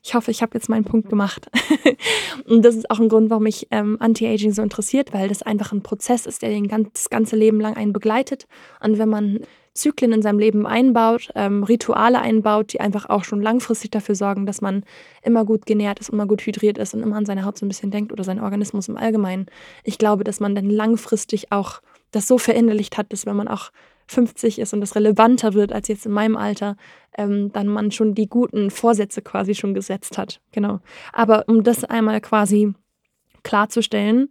[0.06, 1.50] Ich hoffe, ich habe jetzt meinen Punkt gemacht.
[2.46, 5.72] und das ist auch ein Grund, warum mich ähm, Anti-Aging so interessiert, weil das einfach
[5.72, 8.46] ein Prozess ist, der den ganz, das ganze Leben lang einen begleitet.
[8.80, 9.40] Und wenn man
[9.74, 14.46] Zyklen in seinem Leben einbaut, ähm, Rituale einbaut, die einfach auch schon langfristig dafür sorgen,
[14.46, 14.84] dass man
[15.24, 17.70] immer gut genährt ist, immer gut hydriert ist und immer an seine Haut so ein
[17.70, 19.48] bisschen denkt oder seinen Organismus im Allgemeinen.
[19.84, 23.72] Ich glaube, dass man dann langfristig auch das so verinnerlicht hat, dass wenn man auch
[24.08, 26.78] 50 ist und das relevanter wird als jetzt in meinem Alter,
[27.18, 30.42] ähm, dann man schon die guten Vorsätze quasi schon gesetzt hat.
[30.52, 30.80] Genau.
[31.14, 32.74] Aber um das einmal quasi
[33.44, 34.30] klarzustellen,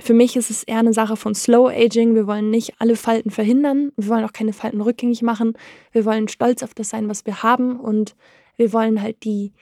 [0.00, 2.14] für mich ist es eher eine Sache von Slow Aging.
[2.14, 3.92] Wir wollen nicht alle Falten verhindern.
[3.96, 5.56] Wir wollen auch keine Falten rückgängig machen.
[5.92, 7.78] Wir wollen stolz auf das sein, was wir haben.
[7.78, 8.16] Und
[8.56, 9.52] wir wollen halt die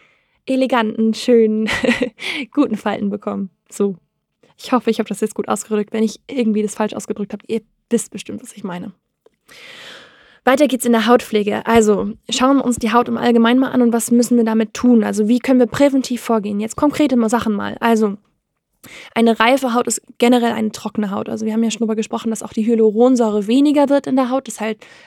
[0.47, 1.69] eleganten, schönen,
[2.53, 3.51] guten Falten bekommen.
[3.71, 3.97] So.
[4.57, 5.93] Ich hoffe, ich habe das jetzt gut ausgedrückt.
[5.93, 7.61] Wenn ich irgendwie das falsch ausgedrückt habe, ihr
[7.91, 8.93] wisst bestimmt, was ich meine.
[10.45, 11.67] Weiter geht's in der Hautpflege.
[11.67, 14.75] Also schauen wir uns die Haut im Allgemeinen mal an und was müssen wir damit
[14.75, 15.05] tun?
[15.05, 16.59] Also wie können wir präventiv vorgehen?
[16.59, 17.77] Jetzt konkrete Sachen mal.
[17.79, 18.17] Also
[19.15, 21.29] eine reife Haut ist generell eine trockene Haut.
[21.29, 24.31] Also wir haben ja schon darüber gesprochen, dass auch die Hyaluronsäure weniger wird in der
[24.31, 24.49] Haut.
[24.49, 24.59] Das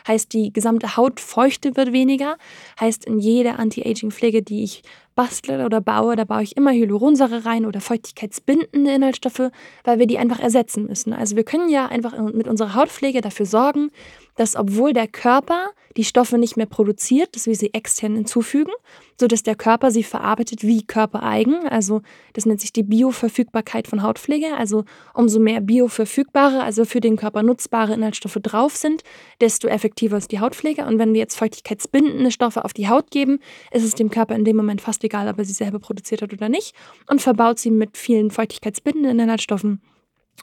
[0.07, 2.37] heißt, die gesamte Hautfeuchte wird weniger.
[2.79, 4.83] Heißt, in jeder Anti-Aging-Pflege, die ich
[5.15, 9.51] bastle oder baue, da baue ich immer Hyaluronsäure rein oder feuchtigkeitsbindende Inhaltsstoffe,
[9.83, 11.13] weil wir die einfach ersetzen müssen.
[11.13, 13.91] Also wir können ja einfach mit unserer Hautpflege dafür sorgen,
[14.35, 18.71] dass obwohl der Körper die Stoffe nicht mehr produziert, dass wir sie extern hinzufügen,
[19.17, 21.67] sodass der Körper sie verarbeitet wie körpereigen.
[21.69, 22.01] Also
[22.33, 24.57] das nennt sich die Bioverfügbarkeit von Hautpflege.
[24.57, 29.03] Also umso mehr bioverfügbare, also für den Körper nutzbare Inhaltsstoffe drauf sind,
[29.39, 30.85] desto effektiver ist die Hautpflege.
[30.85, 33.39] Und wenn wir jetzt feuchtigkeitsbindende Stoffe auf die Haut geben,
[33.71, 36.33] ist es dem Körper in dem Moment fast egal, ob er sie selber produziert hat
[36.33, 36.75] oder nicht
[37.09, 39.81] und verbaut sie mit vielen feuchtigkeitsbindenden Inhaltsstoffen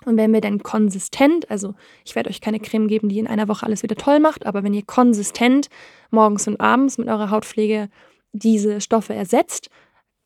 [0.05, 3.49] und wenn wir dann konsistent, also ich werde euch keine Creme geben, die in einer
[3.49, 5.69] Woche alles wieder toll macht, aber wenn ihr konsistent
[6.11, 7.89] morgens und abends mit eurer Hautpflege
[8.33, 9.69] diese Stoffe ersetzt,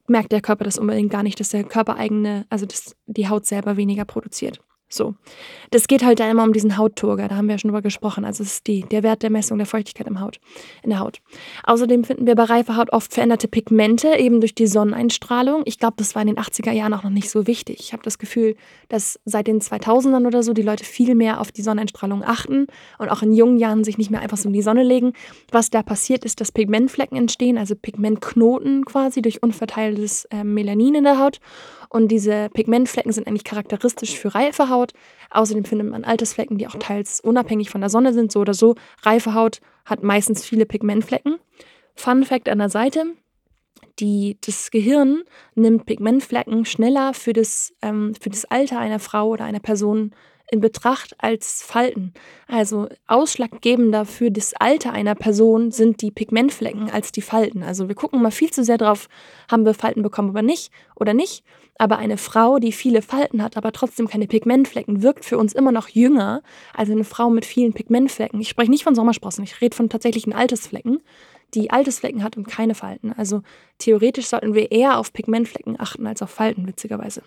[0.06, 3.44] merkt der Körper das unbedingt gar nicht, dass der Körper eigene, also dass die Haut
[3.44, 4.60] selber weniger produziert.
[4.88, 5.14] So.
[5.72, 8.24] Das geht halt da immer um diesen Hautturger, da haben wir ja schon drüber gesprochen.
[8.24, 10.38] Also es ist die, der Wert der Messung der Feuchtigkeit im Haut,
[10.84, 11.20] in der Haut.
[11.64, 15.62] Außerdem finden wir bei reifer Haut oft veränderte Pigmente, eben durch die Sonneneinstrahlung.
[15.64, 17.80] Ich glaube, das war in den 80er Jahren auch noch nicht so wichtig.
[17.80, 18.54] Ich habe das Gefühl,
[18.88, 22.68] dass seit den 2000ern oder so die Leute viel mehr auf die Sonneneinstrahlung achten
[22.98, 25.14] und auch in jungen Jahren sich nicht mehr einfach so in die Sonne legen.
[25.50, 31.04] Was da passiert ist, dass Pigmentflecken entstehen, also Pigmentknoten quasi durch unverteiltes äh, Melanin in
[31.04, 31.40] der Haut.
[31.96, 34.92] Und diese Pigmentflecken sind eigentlich charakteristisch für reife Haut.
[35.30, 38.74] Außerdem findet man Altersflecken, die auch teils unabhängig von der Sonne sind, so oder so.
[39.00, 41.38] Reife Haut hat meistens viele Pigmentflecken.
[41.94, 43.14] Fun Fact an der Seite:
[43.98, 45.22] die, Das Gehirn
[45.54, 50.10] nimmt Pigmentflecken schneller für das, ähm, für das Alter einer Frau oder einer Person
[50.50, 52.12] in Betracht als Falten.
[52.46, 57.62] Also ausschlaggebender für das Alter einer Person sind die Pigmentflecken als die Falten.
[57.62, 59.08] Also wir gucken mal viel zu sehr drauf,
[59.50, 61.42] haben wir Falten bekommen oder nicht oder nicht.
[61.78, 65.72] Aber eine Frau, die viele Falten hat, aber trotzdem keine Pigmentflecken, wirkt für uns immer
[65.72, 66.42] noch jünger
[66.74, 68.40] als eine Frau mit vielen Pigmentflecken.
[68.40, 71.02] Ich spreche nicht von Sommersprossen, ich rede von tatsächlichen Altersflecken,
[71.54, 73.12] die Altersflecken hat und keine Falten.
[73.12, 73.42] Also
[73.78, 77.22] theoretisch sollten wir eher auf Pigmentflecken achten als auf Falten, witzigerweise.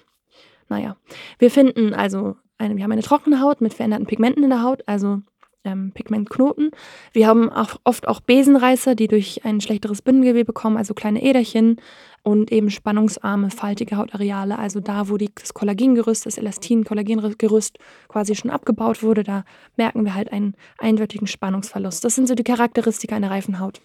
[0.68, 0.98] Naja,
[1.38, 4.84] wir finden also eine, wir haben eine trockene Haut mit veränderten Pigmenten in der Haut,
[4.88, 5.22] also
[5.64, 6.72] ähm, Pigmentknoten.
[7.14, 11.82] Wir haben auch oft auch Besenreißer, die durch ein schlechteres Bindengewebe kommen, also kleine Äderchen
[12.24, 18.52] und eben spannungsarme, faltige Hautareale, also da, wo die, das Kollagengerüst, das Elastin-Kollagengerüst quasi schon
[18.52, 19.44] abgebaut wurde, da
[19.78, 22.04] merken wir halt einen eindeutigen Spannungsverlust.
[22.04, 23.82] Das sind so die Charakteristika einer reifen Haut.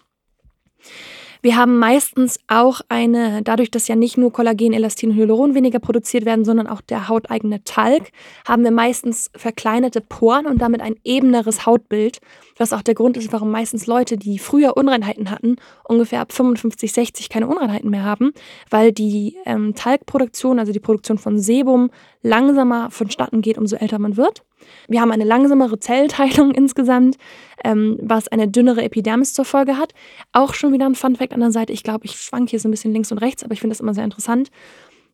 [1.45, 5.79] Wir haben meistens auch eine, dadurch, dass ja nicht nur Kollagen, Elastin und Hyaluron weniger
[5.79, 8.13] produziert werden, sondern auch der hauteigene Talg,
[8.49, 12.23] haben wir meistens verkleinerte Poren und damit ein ebeneres Hautbild,
[12.57, 16.91] was auch der Grund ist, warum meistens Leute, die früher Unreinheiten hatten, ungefähr ab 55,
[16.91, 18.33] 60 keine Unreinheiten mehr haben,
[18.71, 21.91] weil die ähm, Talgproduktion, also die Produktion von Sebum,
[22.25, 24.43] langsamer vonstatten geht, umso älter man wird.
[24.89, 27.17] Wir haben eine langsamere Zellteilung insgesamt,
[27.63, 29.93] ähm, was eine dünnere Epidermis zur Folge hat.
[30.33, 31.73] Auch schon wieder ein Funfact an der Seite.
[31.73, 33.81] Ich glaube, ich schwank hier so ein bisschen links und rechts, aber ich finde das
[33.81, 34.51] immer sehr interessant.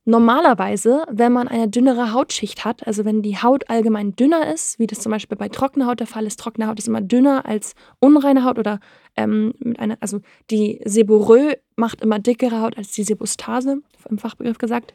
[0.06, 4.86] Normalerweise, wenn man eine dünnere Hautschicht hat, also wenn die Haut allgemein dünner ist, wie
[4.86, 7.74] das zum Beispiel bei trockener Haut der Fall ist, trockene Haut ist immer dünner als
[7.98, 8.80] unreine Haut oder
[9.16, 14.56] ähm, mit einer, also die Seborrhoe macht immer dickere Haut als die Sebostase, im Fachbegriff
[14.56, 14.94] gesagt.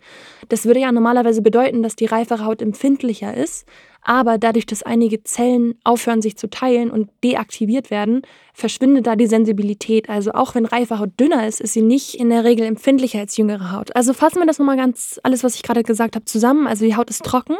[0.49, 3.67] Das würde ja normalerweise bedeuten, dass die reifere Haut empfindlicher ist,
[4.05, 8.21] aber dadurch, dass einige Zellen aufhören, sich zu teilen und deaktiviert werden,
[8.53, 10.09] verschwindet da die Sensibilität.
[10.09, 13.35] Also auch wenn reife Haut dünner ist, ist sie nicht in der Regel empfindlicher als
[13.35, 13.95] jüngere Haut.
[13.95, 16.67] Also fassen wir das nochmal ganz, alles, was ich gerade gesagt habe, zusammen.
[16.67, 17.57] Also die Haut ist trocken,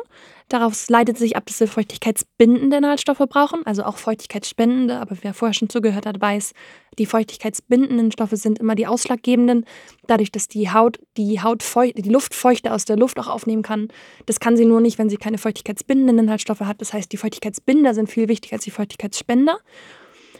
[0.48, 5.00] Daraus leitet sich ab, dass wir feuchtigkeitsbindende Inhaltsstoffe brauchen, also auch feuchtigkeitsspendende.
[5.00, 6.54] Aber wer vorher schon zugehört hat, weiß,
[7.00, 9.66] die feuchtigkeitsbindenden Stoffe sind immer die ausschlaggebenden.
[10.06, 13.88] Dadurch, dass die Haut die, Haut feucht, die Luftfeuchte aus der Luft auch aufnehmen kann.
[14.28, 16.80] Das kann sie nur nicht, wenn sie keine feuchtigkeitsbindenden Inhaltsstoffe hat.
[16.80, 19.58] Das heißt, die Feuchtigkeitsbinder sind viel wichtiger als die Feuchtigkeitsspender.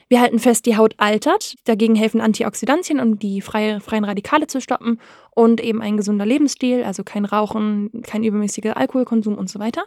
[0.08, 1.56] Wir halten fest, die Haut altert.
[1.66, 5.00] Dagegen helfen Antioxidantien, um die freie, freien Radikale zu stoppen.
[5.32, 9.84] Und eben ein gesunder Lebensstil, also kein Rauchen, kein übermäßiger Alkoholkonsum und so weiter.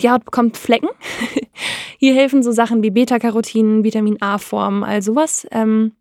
[0.00, 0.88] Die Haut bekommt Flecken.
[1.98, 5.46] Hier helfen so Sachen wie Beta-Carotin, Vitamin A-Form, all sowas.
[5.50, 5.92] Ähm,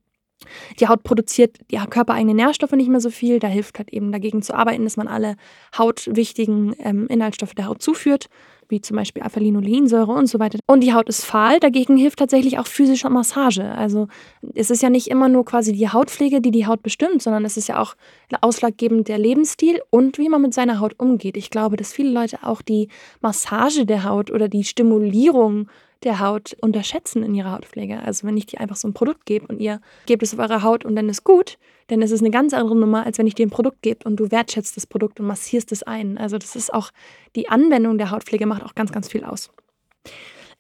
[0.80, 3.40] die Haut produziert die körpereigenen Nährstoffe nicht mehr so viel.
[3.40, 5.36] Da hilft halt eben dagegen zu arbeiten, dass man alle
[5.78, 8.30] hautwichtigen ähm, Inhaltsstoffe der Haut zuführt
[8.70, 10.60] wie zum Beispiel Alpha-Linolensäure und so weiter.
[10.68, 13.64] Und die Haut ist fahl, dagegen hilft tatsächlich auch physische Massage.
[13.64, 14.08] Also
[14.56, 17.58] es ist ja nicht immer nur quasi die Hautpflege, die die Haut bestimmt, sondern es
[17.58, 17.96] ist ja auch
[18.42, 21.36] ausschlaggebend der Lebensstil und wie man mit seiner Haut umgeht.
[21.36, 22.90] Ich glaube, dass viele Leute auch die
[23.22, 25.68] Massage der Haut oder die Stimulierung
[26.04, 28.02] der Haut unterschätzen in ihrer Hautpflege.
[28.02, 30.64] Also wenn ich dir einfach so ein Produkt gebe und ihr gebt es auf eure
[30.64, 31.58] Haut und dann ist gut,
[31.88, 34.18] dann ist es eine ganz andere Nummer, als wenn ich dir ein Produkt gebe und
[34.18, 36.18] du wertschätzt das Produkt und massierst es ein.
[36.18, 36.92] Also das ist auch,
[37.36, 39.52] die Anwendung der Hautpflege macht auch ganz, ganz viel aus.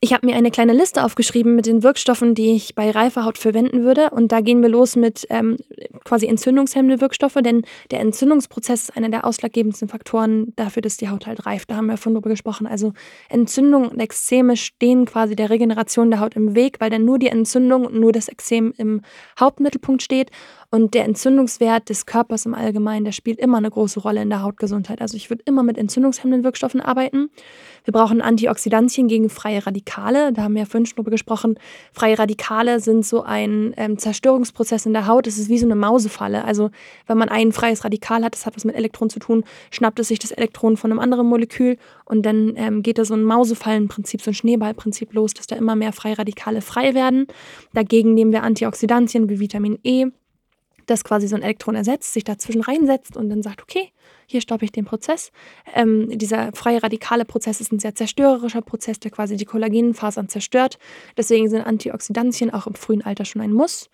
[0.01, 3.38] Ich habe mir eine kleine Liste aufgeschrieben mit den Wirkstoffen, die ich bei reifer Haut
[3.38, 4.12] verwenden würde.
[4.12, 5.57] Und da gehen wir los mit ähm,
[6.05, 11.27] quasi entzündungshemmende Wirkstoffe, denn der Entzündungsprozess ist einer der ausschlaggebendsten Faktoren dafür, dass die Haut
[11.27, 11.69] halt reift.
[11.69, 12.65] Da haben wir von drüber gesprochen.
[12.65, 12.93] Also
[13.27, 17.27] Entzündung und Ekzeme stehen quasi der Regeneration der Haut im Weg, weil dann nur die
[17.27, 19.01] Entzündung und nur das Ekzem im
[19.38, 20.31] Hauptmittelpunkt steht.
[20.71, 24.43] Und der Entzündungswert des Körpers im Allgemeinen, der spielt immer eine große Rolle in der
[24.43, 25.01] Hautgesundheit.
[25.01, 27.32] Also ich würde immer mit entzündungshemmenden Wirkstoffen arbeiten.
[27.86, 30.32] Wir brauchen Antioxidantien gegen freie Radikale.
[30.32, 31.58] Da haben wir ja vorhin schon drüber gesprochen.
[31.91, 35.25] Freie Radikale sind so ein ähm, Zerstörungsprozess in der Haut.
[35.25, 36.45] Das ist wie so eine Mausefalle.
[36.45, 36.69] Also
[37.08, 40.10] wenn man ein freies Radikal hat, das hat was mit Elektronen zu tun, schnappt es
[40.10, 44.21] sich das Elektron von einem anderen Molekül und dann ähm, geht da so ein Mausefallenprinzip,
[44.21, 47.25] so ein Schneeballprinzip los, dass da immer mehr freie Radikale frei werden.
[47.73, 50.05] Dagegen nehmen wir Antioxidantien wie Vitamin E
[50.89, 53.91] das quasi so ein Elektron ersetzt, sich dazwischen reinsetzt und dann sagt, okay,
[54.25, 55.32] hier stoppe ich den Prozess.
[55.73, 60.78] Ähm, dieser freie radikale Prozess ist ein sehr zerstörerischer Prozess, der quasi die Kollagenfasern zerstört.
[61.17, 63.89] Deswegen sind Antioxidantien auch im frühen Alter schon ein Muss.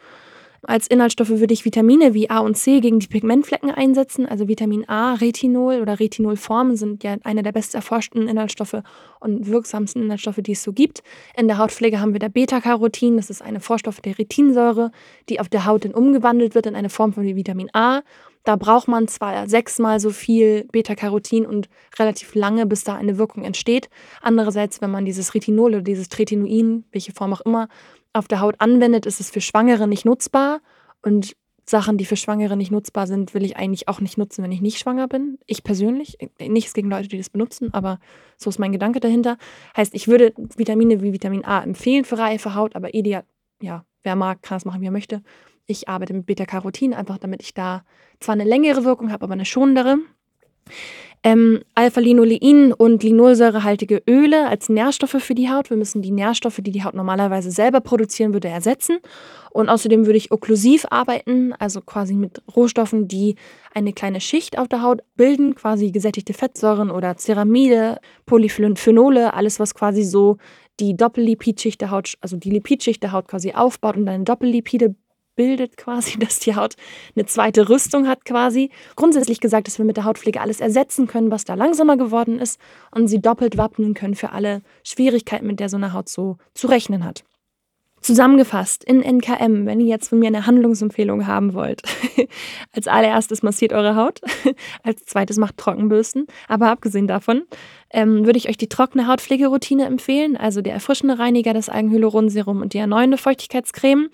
[0.68, 4.26] Als Inhaltsstoffe würde ich Vitamine wie A und C gegen die Pigmentflecken einsetzen.
[4.26, 8.82] Also Vitamin A, Retinol oder Retinolformen sind ja eine der best erforschten Inhaltsstoffe
[9.20, 11.04] und wirksamsten Inhaltsstoffe, die es so gibt.
[11.38, 14.92] In der Hautpflege haben wir da Beta-Carotin, das ist eine Vorstoff der Retinsäure,
[15.30, 18.02] die auf der Haut dann umgewandelt wird in eine Form von Vitamin A.
[18.44, 23.44] Da braucht man zwar sechsmal so viel Beta-Carotin und relativ lange, bis da eine Wirkung
[23.44, 23.90] entsteht.
[24.22, 27.68] Andererseits, wenn man dieses Retinol oder dieses Tretinoin, welche Form auch immer,
[28.16, 30.62] auf der Haut anwendet, ist es für Schwangere nicht nutzbar.
[31.02, 31.36] Und
[31.68, 34.62] Sachen, die für Schwangere nicht nutzbar sind, will ich eigentlich auch nicht nutzen, wenn ich
[34.62, 35.40] nicht schwanger bin.
[35.48, 36.18] Ich persönlich.
[36.40, 38.00] Nichts gegen Leute, die das benutzen, aber
[38.38, 39.38] so ist mein Gedanke dahinter.
[39.76, 43.24] Heißt, ich würde Vitamine wie Vitamin A empfehlen für reife Haut, aber ideal,
[43.62, 45.24] ja, wer mag, kann es machen, wie er möchte.
[45.66, 47.84] Ich arbeite mit Beta-Carotin, einfach damit ich da
[48.20, 49.98] zwar eine längere Wirkung habe, aber eine schonendere.
[51.26, 55.72] Ähm, Alpha-Linolein und linolsäurehaltige Öle als Nährstoffe für die Haut.
[55.72, 59.00] Wir müssen die Nährstoffe, die die Haut normalerweise selber produzieren würde, ersetzen.
[59.50, 63.38] Und außerdem würde ich okklusiv arbeiten, also quasi mit Rohstoffen, die
[63.74, 69.74] eine kleine Schicht auf der Haut bilden, quasi gesättigte Fettsäuren oder Ceramide, Polyphenole, alles was
[69.74, 70.38] quasi so
[70.80, 74.94] die Doppellipidschicht der Haut, also die Lipidschicht der Haut quasi aufbaut und eine Doppellipide
[75.36, 76.76] bildet quasi, dass die Haut
[77.16, 78.70] eine zweite Rüstung hat quasi.
[78.96, 82.60] Grundsätzlich gesagt, dass wir mit der Hautpflege alles ersetzen können, was da langsamer geworden ist
[82.92, 86.68] und sie doppelt wappnen können für alle Schwierigkeiten, mit der so eine Haut so zu
[86.68, 87.24] rechnen hat.
[88.06, 91.82] Zusammengefasst in NKM, wenn ihr jetzt von mir eine Handlungsempfehlung haben wollt.
[92.72, 94.22] als allererstes massiert eure Haut,
[94.84, 96.28] als zweites macht Trockenbürsten.
[96.48, 97.46] Aber abgesehen davon
[97.90, 102.74] ähm, würde ich euch die trockene Hautpflegeroutine empfehlen, also der erfrischende Reiniger, das Eigenhyaluronserum und
[102.74, 104.10] die erneuernde Feuchtigkeitscreme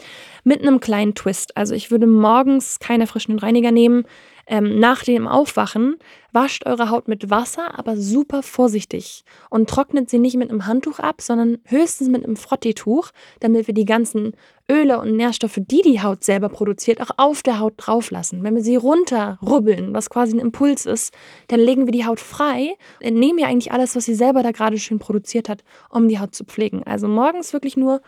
[0.45, 1.58] mit einem kleinen Twist.
[1.58, 4.06] Also ich würde morgens keinen erfrischenden Reiniger nehmen,
[4.47, 5.97] ähm, nach dem Aufwachen
[6.32, 10.99] wascht eure Haut mit Wasser, aber super vorsichtig und trocknet sie nicht mit einem Handtuch
[10.99, 14.34] ab, sondern höchstens mit einem Frotteetuch, damit wir die ganzen
[14.69, 18.43] Öle und Nährstoffe, die die Haut selber produziert, auch auf der Haut drauf lassen.
[18.43, 21.13] Wenn wir sie runterrubbeln, was quasi ein Impuls ist,
[21.47, 24.77] dann legen wir die Haut frei, entnehmen ihr eigentlich alles, was sie selber da gerade
[24.77, 26.84] schön produziert hat, um die Haut zu pflegen.
[26.84, 28.01] Also morgens wirklich nur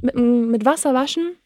[0.00, 1.36] mit, mit Wasser waschen,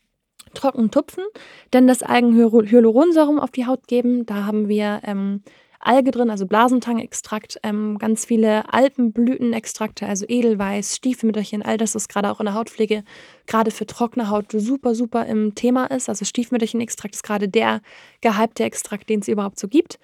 [0.55, 1.25] trocken tupfen,
[1.71, 4.27] dann das Eigenhyaluronserum auf die Haut geben.
[4.27, 5.43] Da haben wir ähm,
[5.81, 12.31] Alge drin, also Blasentangextrakt, ähm, ganz viele Alpenblütenextrakte, also Edelweiß, Stiefmütterchen, all das ist gerade
[12.31, 13.05] auch in der Hautpflege,
[13.47, 16.09] gerade für trockene Haut super, super im Thema ist.
[16.09, 17.81] Also Stiefmütterchen-Extrakt ist gerade der
[18.21, 19.99] gehypte Extrakt, den es überhaupt so gibt.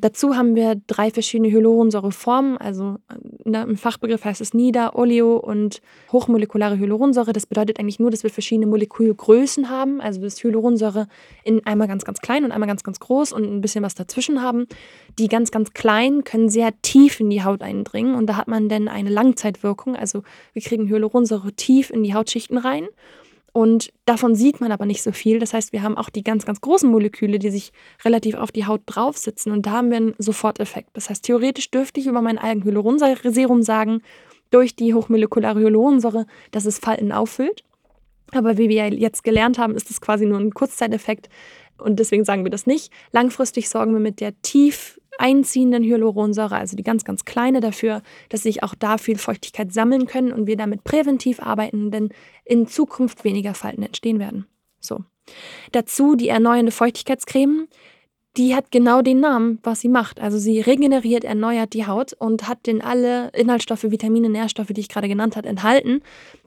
[0.00, 2.96] Dazu haben wir drei verschiedene Hyaluronsäureformen, also
[3.44, 7.32] ne, im Fachbegriff heißt es Nieder-, Oleo- und hochmolekulare Hyaluronsäure.
[7.32, 11.06] Das bedeutet eigentlich nur, dass wir verschiedene Molekülgrößen haben, also das Hyaluronsäure
[11.44, 14.42] in einmal ganz, ganz klein und einmal ganz, ganz groß und ein bisschen was dazwischen
[14.42, 14.66] haben.
[15.20, 18.70] Die ganz, ganz kleinen können sehr tief in die Haut eindringen und da hat man
[18.70, 19.94] dann eine Langzeitwirkung.
[19.94, 20.22] Also
[20.54, 22.88] wir kriegen Hyaluronsäure tief in die Hautschichten rein.
[23.52, 25.38] Und davon sieht man aber nicht so viel.
[25.38, 28.64] Das heißt, wir haben auch die ganz, ganz großen Moleküle, die sich relativ auf die
[28.64, 29.52] Haut draufsitzen.
[29.52, 30.88] Und da haben wir einen Soforteffekt.
[30.94, 34.00] Das heißt, theoretisch dürfte ich über mein Algenhyaluronsäure-Serum sagen,
[34.50, 37.62] durch die hochmolekulare Hyaluronsäure, dass es Falten auffüllt.
[38.32, 41.28] Aber wie wir jetzt gelernt haben, ist das quasi nur ein Kurzzeiteffekt.
[41.76, 42.90] Und deswegen sagen wir das nicht.
[43.12, 48.42] Langfristig sorgen wir mit der tief einziehenden Hyaluronsäure, also die ganz, ganz kleine, dafür, dass
[48.42, 52.08] sich auch da viel Feuchtigkeit sammeln können und wir damit präventiv arbeiten, denn
[52.44, 54.46] in Zukunft weniger Falten entstehen werden.
[54.80, 55.04] So.
[55.72, 57.68] Dazu die erneuernde Feuchtigkeitscreme
[58.36, 60.20] die hat genau den Namen, was sie macht.
[60.20, 64.88] Also sie regeneriert, erneuert die Haut und hat den alle Inhaltsstoffe, Vitamine, Nährstoffe, die ich
[64.88, 66.00] gerade genannt habe, enthalten,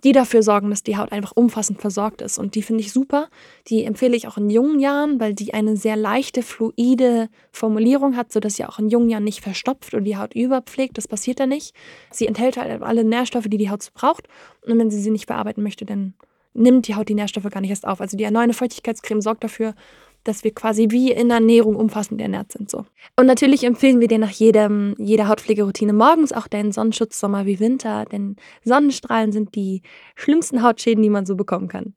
[0.05, 2.37] die dafür sorgen, dass die Haut einfach umfassend versorgt ist.
[2.37, 3.27] Und die finde ich super.
[3.67, 8.31] Die empfehle ich auch in jungen Jahren, weil die eine sehr leichte, fluide Formulierung hat,
[8.31, 10.97] sodass sie auch in jungen Jahren nicht verstopft und die Haut überpflegt.
[10.97, 11.75] Das passiert da nicht.
[12.11, 14.29] Sie enthält halt alle Nährstoffe, die die Haut braucht.
[14.65, 16.13] Und wenn sie sie nicht verarbeiten möchte, dann
[16.53, 17.99] nimmt die Haut die Nährstoffe gar nicht erst auf.
[17.99, 19.73] Also die erneuernde Feuchtigkeitscreme sorgt dafür,
[20.23, 22.69] dass wir quasi wie in Ernährung umfassend ernährt sind.
[22.69, 22.85] So.
[23.17, 27.59] Und natürlich empfehlen wir dir nach jedem, jeder Hautpflegeroutine morgens auch deinen Sonnenschutz, Sommer wie
[27.59, 29.81] Winter, denn Sonnenstrahlen sind die
[30.15, 31.93] schlimmsten Hautschäden, die man so bekommen kann.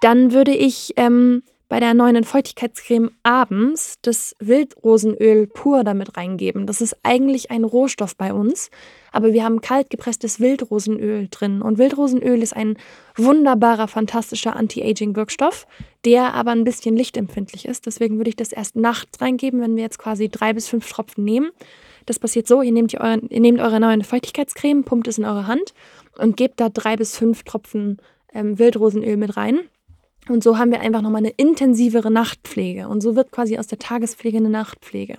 [0.00, 6.66] Dann würde ich ähm, bei der neuen Feuchtigkeitscreme abends das Wildrosenöl pur damit reingeben.
[6.66, 8.70] Das ist eigentlich ein Rohstoff bei uns,
[9.12, 11.60] aber wir haben kalt gepresstes Wildrosenöl drin.
[11.60, 12.78] Und Wildrosenöl ist ein
[13.16, 15.66] wunderbarer, fantastischer Anti-Aging-Wirkstoff,
[16.04, 17.84] der aber ein bisschen lichtempfindlich ist.
[17.84, 21.24] Deswegen würde ich das erst nachts reingeben, wenn wir jetzt quasi drei bis fünf Tropfen
[21.24, 21.50] nehmen.
[22.06, 25.46] Das passiert so, ihr nehmt, euren, ihr nehmt eure neue Feuchtigkeitscreme, pumpt es in eure
[25.46, 25.74] Hand
[26.16, 27.98] und gebt da drei bis fünf Tropfen
[28.32, 29.60] ähm, Wildrosenöl mit rein.
[30.28, 32.88] Und so haben wir einfach nochmal eine intensivere Nachtpflege.
[32.88, 35.16] Und so wird quasi aus der Tagespflege eine Nachtpflege.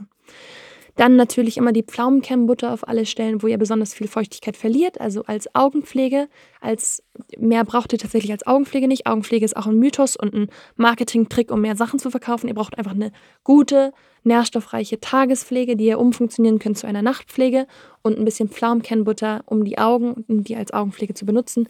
[1.00, 5.24] Dann natürlich immer die Pflaumenkernbutter auf alle Stellen, wo ihr besonders viel Feuchtigkeit verliert, also
[5.24, 6.28] als Augenpflege.
[6.60, 7.02] Als
[7.38, 9.08] mehr braucht ihr tatsächlich als Augenpflege nicht.
[9.08, 12.50] Augenpflege ist auch ein Mythos und ein Marketing-Trick, um mehr Sachen zu verkaufen.
[12.50, 13.14] Ihr braucht einfach eine
[13.46, 13.94] gute,
[14.26, 17.66] nährstoffreiche Tagespflege, die ihr umfunktionieren könnt zu einer Nachtpflege
[18.02, 21.70] und ein bisschen Pflaumenkernbutter, um die Augen, um die als Augenpflege zu benutzen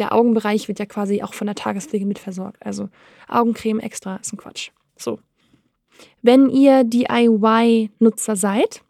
[0.00, 2.64] der Augenbereich wird ja quasi auch von der Tagespflege mitversorgt.
[2.64, 2.88] Also
[3.28, 4.70] Augencreme extra ist ein Quatsch.
[4.96, 5.20] So.
[6.22, 8.82] Wenn ihr DIY-Nutzer seid,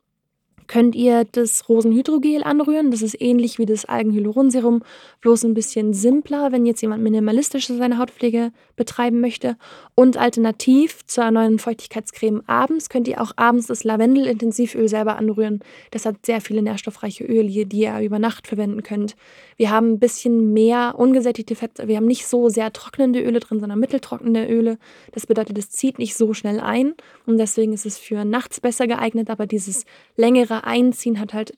[0.70, 2.92] könnt ihr das Rosenhydrogel anrühren.
[2.92, 4.84] Das ist ähnlich wie das Algenhyaluronserum,
[5.20, 9.56] bloß ein bisschen simpler, wenn jetzt jemand minimalistisch seine Hautpflege betreiben möchte.
[9.96, 15.58] Und alternativ zur neuen Feuchtigkeitscreme abends könnt ihr auch abends das Lavendel-Intensivöl selber anrühren.
[15.90, 19.16] Das hat sehr viele nährstoffreiche Öle, die ihr über Nacht verwenden könnt.
[19.56, 21.88] Wir haben ein bisschen mehr ungesättigte Fette.
[21.88, 24.78] Wir haben nicht so sehr trocknende Öle drin, sondern mitteltrocknende Öle.
[25.10, 26.94] Das bedeutet, es zieht nicht so schnell ein
[27.26, 29.84] und deswegen ist es für nachts besser geeignet, aber dieses
[30.16, 31.52] längere Einziehen hat halt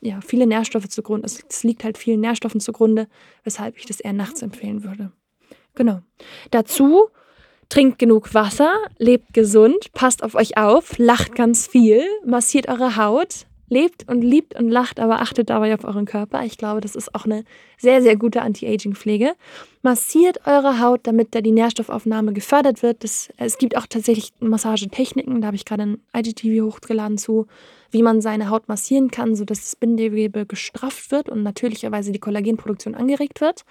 [0.00, 1.26] ja, viele Nährstoffe zugrunde.
[1.26, 3.08] Es, es liegt halt vielen Nährstoffen zugrunde,
[3.44, 5.12] weshalb ich das eher nachts empfehlen würde.
[5.74, 6.00] Genau.
[6.50, 7.08] Dazu
[7.68, 13.46] trinkt genug Wasser, lebt gesund, passt auf euch auf, lacht ganz viel, massiert eure Haut,
[13.68, 16.44] lebt und liebt und lacht, aber achtet dabei auf euren Körper.
[16.44, 17.44] Ich glaube, das ist auch eine
[17.78, 19.34] sehr, sehr gute Anti-Aging-Pflege.
[19.82, 23.02] Massiert eure Haut, damit da die Nährstoffaufnahme gefördert wird.
[23.02, 27.46] Das, es gibt auch tatsächlich Massagetechniken, da habe ich gerade ein IGTV hochgeladen zu,
[27.96, 32.94] wie man seine Haut massieren kann, sodass das Bindegewebe gestrafft wird und natürlicherweise die Kollagenproduktion
[32.94, 33.62] angeregt wird.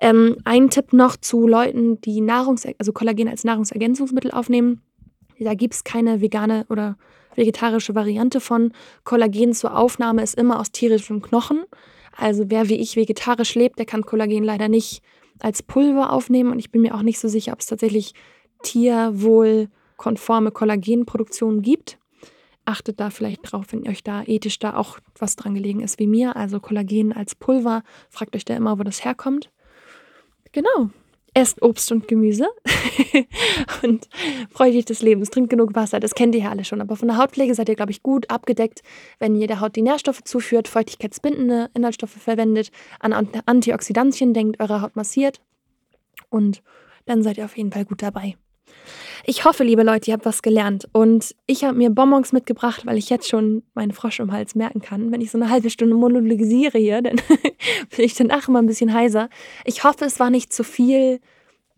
[0.00, 4.82] Ähm, ein Tipp noch zu Leuten, die Nahrungs also Kollagen als Nahrungsergänzungsmittel aufnehmen.
[5.38, 6.96] Da gibt es keine vegane oder
[7.36, 8.72] vegetarische Variante von.
[9.04, 11.62] Kollagen zur Aufnahme ist immer aus tierischem Knochen.
[12.16, 15.02] Also wer wie ich vegetarisch lebt, der kann Kollagen leider nicht
[15.38, 16.50] als Pulver aufnehmen.
[16.50, 18.12] Und ich bin mir auch nicht so sicher, ob es tatsächlich
[18.64, 21.98] tierwohlkonforme Kollagenproduktion gibt.
[22.64, 26.06] Achtet da vielleicht drauf, wenn euch da ethisch da auch was dran gelegen ist wie
[26.06, 26.36] mir.
[26.36, 27.82] Also Kollagen als Pulver.
[28.08, 29.50] Fragt euch da immer, wo das herkommt.
[30.52, 30.90] Genau
[31.34, 32.46] esst Obst und Gemüse
[33.82, 34.08] und
[34.50, 36.80] freut euch des Lebens, trinkt genug Wasser, das kennt ihr ja alle schon.
[36.80, 38.82] Aber von der Hautpflege seid ihr, glaube ich, gut abgedeckt,
[39.18, 42.70] wenn ihr der Haut die Nährstoffe zuführt, feuchtigkeitsbindende Inhaltsstoffe verwendet,
[43.00, 43.12] an
[43.46, 45.40] Antioxidantien denkt, eure Haut massiert
[46.28, 46.62] und
[47.06, 48.36] dann seid ihr auf jeden Fall gut dabei.
[49.24, 50.88] Ich hoffe, liebe Leute, ihr habt was gelernt.
[50.92, 54.80] Und ich habe mir Bonbons mitgebracht, weil ich jetzt schon meinen Frosch im Hals merken
[54.80, 55.12] kann.
[55.12, 57.16] Wenn ich so eine halbe Stunde monologisiere hier, dann
[57.96, 59.28] bin ich danach immer ein bisschen heiser.
[59.64, 61.20] Ich hoffe, es war nicht zu viel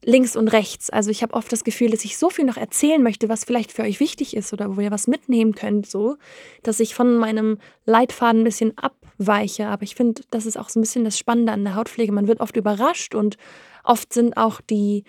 [0.04, 0.90] links und rechts.
[0.90, 3.72] Also ich habe oft das Gefühl, dass ich so viel noch erzählen möchte, was vielleicht
[3.72, 6.16] für euch wichtig ist oder wo ihr was mitnehmen könnt, so,
[6.62, 9.66] dass ich von meinem Leitfaden ein bisschen abweiche.
[9.66, 12.12] Aber ich finde, das ist auch so ein bisschen das Spannende an der Hautpflege.
[12.12, 13.36] Man wird oft überrascht und
[13.82, 15.04] oft sind auch die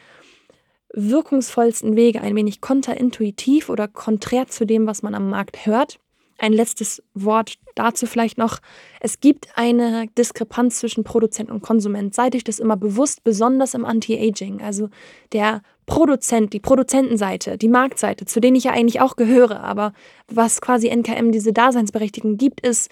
[0.95, 5.99] wirkungsvollsten Wege ein wenig konterintuitiv oder konträr zu dem, was man am Markt hört.
[6.37, 8.59] Ein letztes Wort dazu vielleicht noch.
[8.99, 12.13] Es gibt eine Diskrepanz zwischen Produzent und Konsument.
[12.13, 14.61] Seid euch das immer bewusst, besonders im Anti-Aging.
[14.61, 14.89] Also
[15.31, 19.93] der Produzent, die Produzentenseite, die Marktseite, zu denen ich ja eigentlich auch gehöre, aber
[20.27, 22.89] was quasi NKM diese Daseinsberechtigung gibt, ist,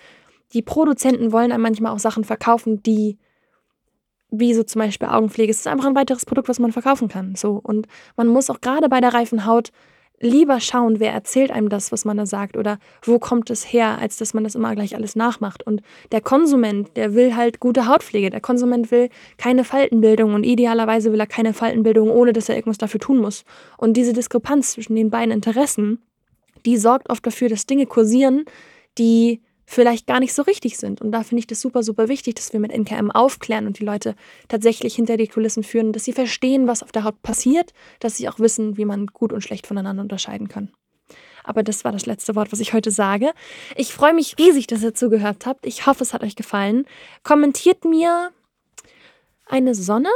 [0.54, 3.18] die Produzenten wollen einem manchmal auch Sachen verkaufen, die
[4.36, 5.52] wie so zum Beispiel Augenpflege.
[5.52, 7.36] Es ist einfach ein weiteres Produkt, was man verkaufen kann.
[7.36, 7.60] So.
[7.62, 9.70] Und man muss auch gerade bei der reifen Haut
[10.20, 14.00] lieber schauen, wer erzählt einem das, was man da sagt oder wo kommt es her,
[14.00, 15.68] als dass man das immer gleich alles nachmacht.
[15.68, 15.82] Und
[16.12, 18.30] der Konsument, der will halt gute Hautpflege.
[18.30, 22.78] Der Konsument will keine Faltenbildung und idealerweise will er keine Faltenbildung, ohne dass er irgendwas
[22.78, 23.44] dafür tun muss.
[23.78, 26.00] Und diese Diskrepanz zwischen den beiden Interessen,
[26.66, 28.46] die sorgt oft dafür, dass Dinge kursieren,
[28.98, 31.02] die vielleicht gar nicht so richtig sind.
[31.02, 33.86] Und da finde ich das super, super wichtig, dass wir mit NKM aufklären und die
[33.86, 34.16] Leute
[34.48, 38.30] tatsächlich hinter die Kulissen führen, dass sie verstehen, was auf der Haut passiert, dass sie
[38.30, 40.72] auch wissen, wie man gut und schlecht voneinander unterscheiden kann.
[41.44, 43.32] Aber das war das letzte Wort, was ich heute sage.
[43.76, 45.66] Ich freue mich riesig, dass ihr zugehört habt.
[45.66, 46.86] Ich hoffe, es hat euch gefallen.
[47.24, 48.32] Kommentiert mir
[49.46, 50.10] eine Sonne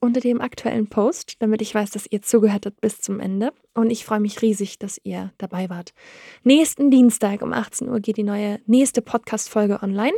[0.00, 3.52] unter dem aktuellen Post, damit ich weiß, dass ihr zugehört habt bis zum Ende.
[3.74, 5.92] Und ich freue mich riesig, dass ihr dabei wart.
[6.42, 10.14] Nächsten Dienstag um 18 Uhr geht die neue nächste Podcast-Folge online.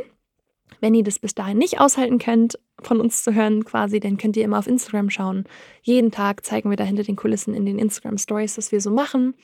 [0.79, 4.35] Wenn ihr das bis dahin nicht aushalten könnt, von uns zu hören quasi, dann könnt
[4.35, 5.43] ihr immer auf Instagram schauen.
[5.81, 8.89] Jeden Tag zeigen wir da hinter den Kulissen in den Instagram Stories, was wir so
[8.89, 9.35] machen.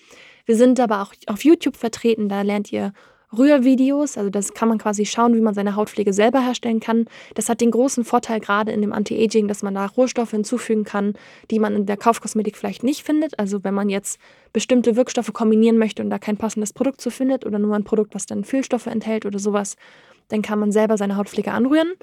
[0.46, 2.94] Wir sind aber auch auf YouTube vertreten, da lernt ihr
[3.38, 4.18] Rührvideos.
[4.18, 7.06] Also das kann man quasi schauen, wie man seine Hautpflege selber herstellen kann.
[7.36, 11.14] Das hat den großen Vorteil gerade in dem Anti-Aging, dass man da Rohstoffe hinzufügen kann,
[11.52, 13.38] die man in der Kaufkosmetik vielleicht nicht findet.
[13.38, 14.20] Also wenn man jetzt
[14.54, 18.16] bestimmte Wirkstoffe kombinieren möchte und da kein passendes Produkt zu findet oder nur ein Produkt,
[18.16, 19.76] was dann Füllstoffe enthält oder sowas,
[20.30, 21.94] dann kann man selber seine Hautpflege anrühren.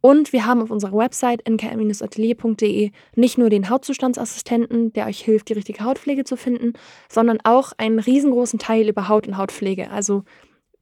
[0.00, 5.52] Und wir haben auf unserer Website nkm-atelier.de nicht nur den Hautzustandsassistenten, der euch hilft, die
[5.52, 6.72] richtige Hautpflege zu finden,
[7.08, 9.90] sondern auch einen riesengroßen Teil über Haut und Hautpflege.
[9.90, 10.24] Also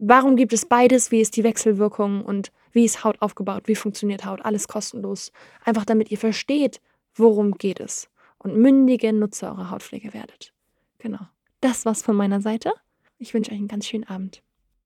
[0.03, 1.11] Warum gibt es beides?
[1.11, 3.65] Wie ist die Wechselwirkung und wie ist Haut aufgebaut?
[3.67, 4.43] Wie funktioniert Haut?
[4.43, 5.31] Alles kostenlos.
[5.63, 6.81] Einfach damit ihr versteht,
[7.15, 10.55] worum geht es und mündige Nutzer eurer Hautpflege werdet.
[10.99, 11.21] Genau.
[11.61, 12.73] Das war's von meiner Seite.
[13.19, 14.43] Ich wünsche euch einen ganz schönen Abend.